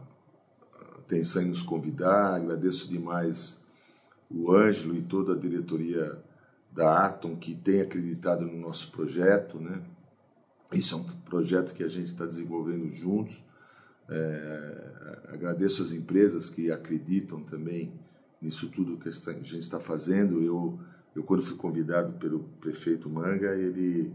atenção 0.99 1.41
em 1.41 1.47
nos 1.47 1.63
convidar, 1.63 2.35
agradeço 2.35 2.87
demais 2.87 3.59
o 4.29 4.51
Ângelo 4.51 4.95
e 4.95 5.01
toda 5.01 5.33
a 5.33 5.37
diretoria 5.37 6.21
da 6.71 7.05
Atom 7.05 7.35
que 7.35 7.55
tem 7.55 7.81
acreditado 7.81 8.45
no 8.45 8.57
nosso 8.57 8.91
projeto, 8.91 9.57
né? 9.59 9.81
Isso 10.71 10.93
é 10.93 10.97
um 10.97 11.03
projeto 11.03 11.73
que 11.73 11.83
a 11.83 11.87
gente 11.87 12.11
está 12.11 12.25
desenvolvendo 12.25 12.93
juntos. 12.93 13.43
É, 14.09 15.23
agradeço 15.29 15.81
as 15.81 15.91
empresas 15.91 16.49
que 16.49 16.71
acreditam 16.71 17.41
também 17.41 17.91
nisso 18.41 18.69
tudo 18.69 18.97
que 18.97 19.09
a 19.09 19.11
gente 19.11 19.59
está 19.59 19.79
fazendo. 19.79 20.43
Eu 20.43 20.79
eu, 21.17 21.23
quando 21.23 21.41
fui 21.41 21.57
convidado 21.57 22.13
pelo 22.19 22.41
prefeito 22.61 23.09
Manga, 23.09 23.55
ele, 23.55 24.13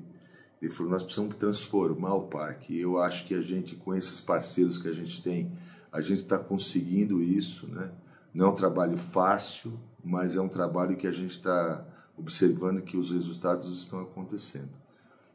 ele 0.60 0.70
falou: 0.70 0.92
nós 0.92 1.02
precisamos 1.02 1.34
transformar 1.34 2.14
o 2.14 2.28
parque. 2.28 2.74
E 2.74 2.80
eu 2.80 3.02
acho 3.02 3.26
que 3.26 3.34
a 3.34 3.40
gente, 3.40 3.74
com 3.74 3.92
esses 3.92 4.20
parceiros 4.20 4.78
que 4.78 4.86
a 4.86 4.92
gente 4.92 5.20
tem, 5.20 5.50
a 5.90 6.00
gente 6.00 6.22
está 6.22 6.38
conseguindo 6.38 7.20
isso. 7.20 7.66
Né? 7.66 7.90
Não 8.32 8.46
é 8.46 8.48
um 8.50 8.54
trabalho 8.54 8.96
fácil, 8.96 9.72
mas 10.02 10.36
é 10.36 10.40
um 10.40 10.48
trabalho 10.48 10.96
que 10.96 11.08
a 11.08 11.10
gente 11.10 11.38
está 11.38 11.84
observando 12.16 12.82
que 12.82 12.96
os 12.96 13.10
resultados 13.10 13.76
estão 13.76 14.00
acontecendo. 14.00 14.70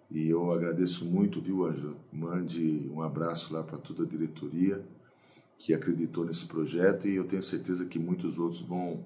E 0.09 0.29
eu 0.29 0.49
agradeço 0.53 1.03
muito, 1.03 1.41
viu, 1.41 1.65
Ângelo? 1.65 1.97
Mande 2.13 2.89
um 2.93 3.01
abraço 3.01 3.53
lá 3.53 3.61
para 3.61 3.77
toda 3.77 4.03
a 4.03 4.07
diretoria 4.07 4.81
que 5.57 5.73
acreditou 5.73 6.23
nesse 6.23 6.45
projeto 6.45 7.09
e 7.09 7.15
eu 7.15 7.25
tenho 7.25 7.43
certeza 7.43 7.85
que 7.85 7.99
muitos 7.99 8.39
outros 8.39 8.61
vão, 8.61 9.03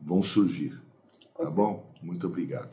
vão 0.00 0.24
surgir. 0.24 0.82
Tá 1.36 1.50
bom? 1.50 1.90
Muito 2.02 2.26
obrigado. 2.26 2.70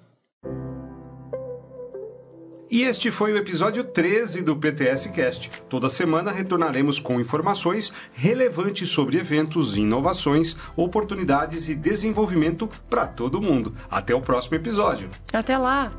E 2.69 2.83
este 2.83 3.11
foi 3.11 3.33
o 3.33 3.37
episódio 3.37 3.83
13 3.83 4.43
do 4.43 4.55
PTS 4.55 5.09
Cast. 5.09 5.51
Toda 5.67 5.89
semana 5.89 6.31
retornaremos 6.31 6.99
com 6.99 7.19
informações 7.19 7.91
relevantes 8.13 8.89
sobre 8.89 9.17
eventos, 9.17 9.75
inovações, 9.75 10.55
oportunidades 10.77 11.67
e 11.67 11.75
desenvolvimento 11.75 12.69
para 12.89 13.05
todo 13.05 13.41
mundo. 13.41 13.75
Até 13.89 14.15
o 14.15 14.21
próximo 14.21 14.55
episódio. 14.55 15.09
Até 15.33 15.57
lá! 15.57 15.91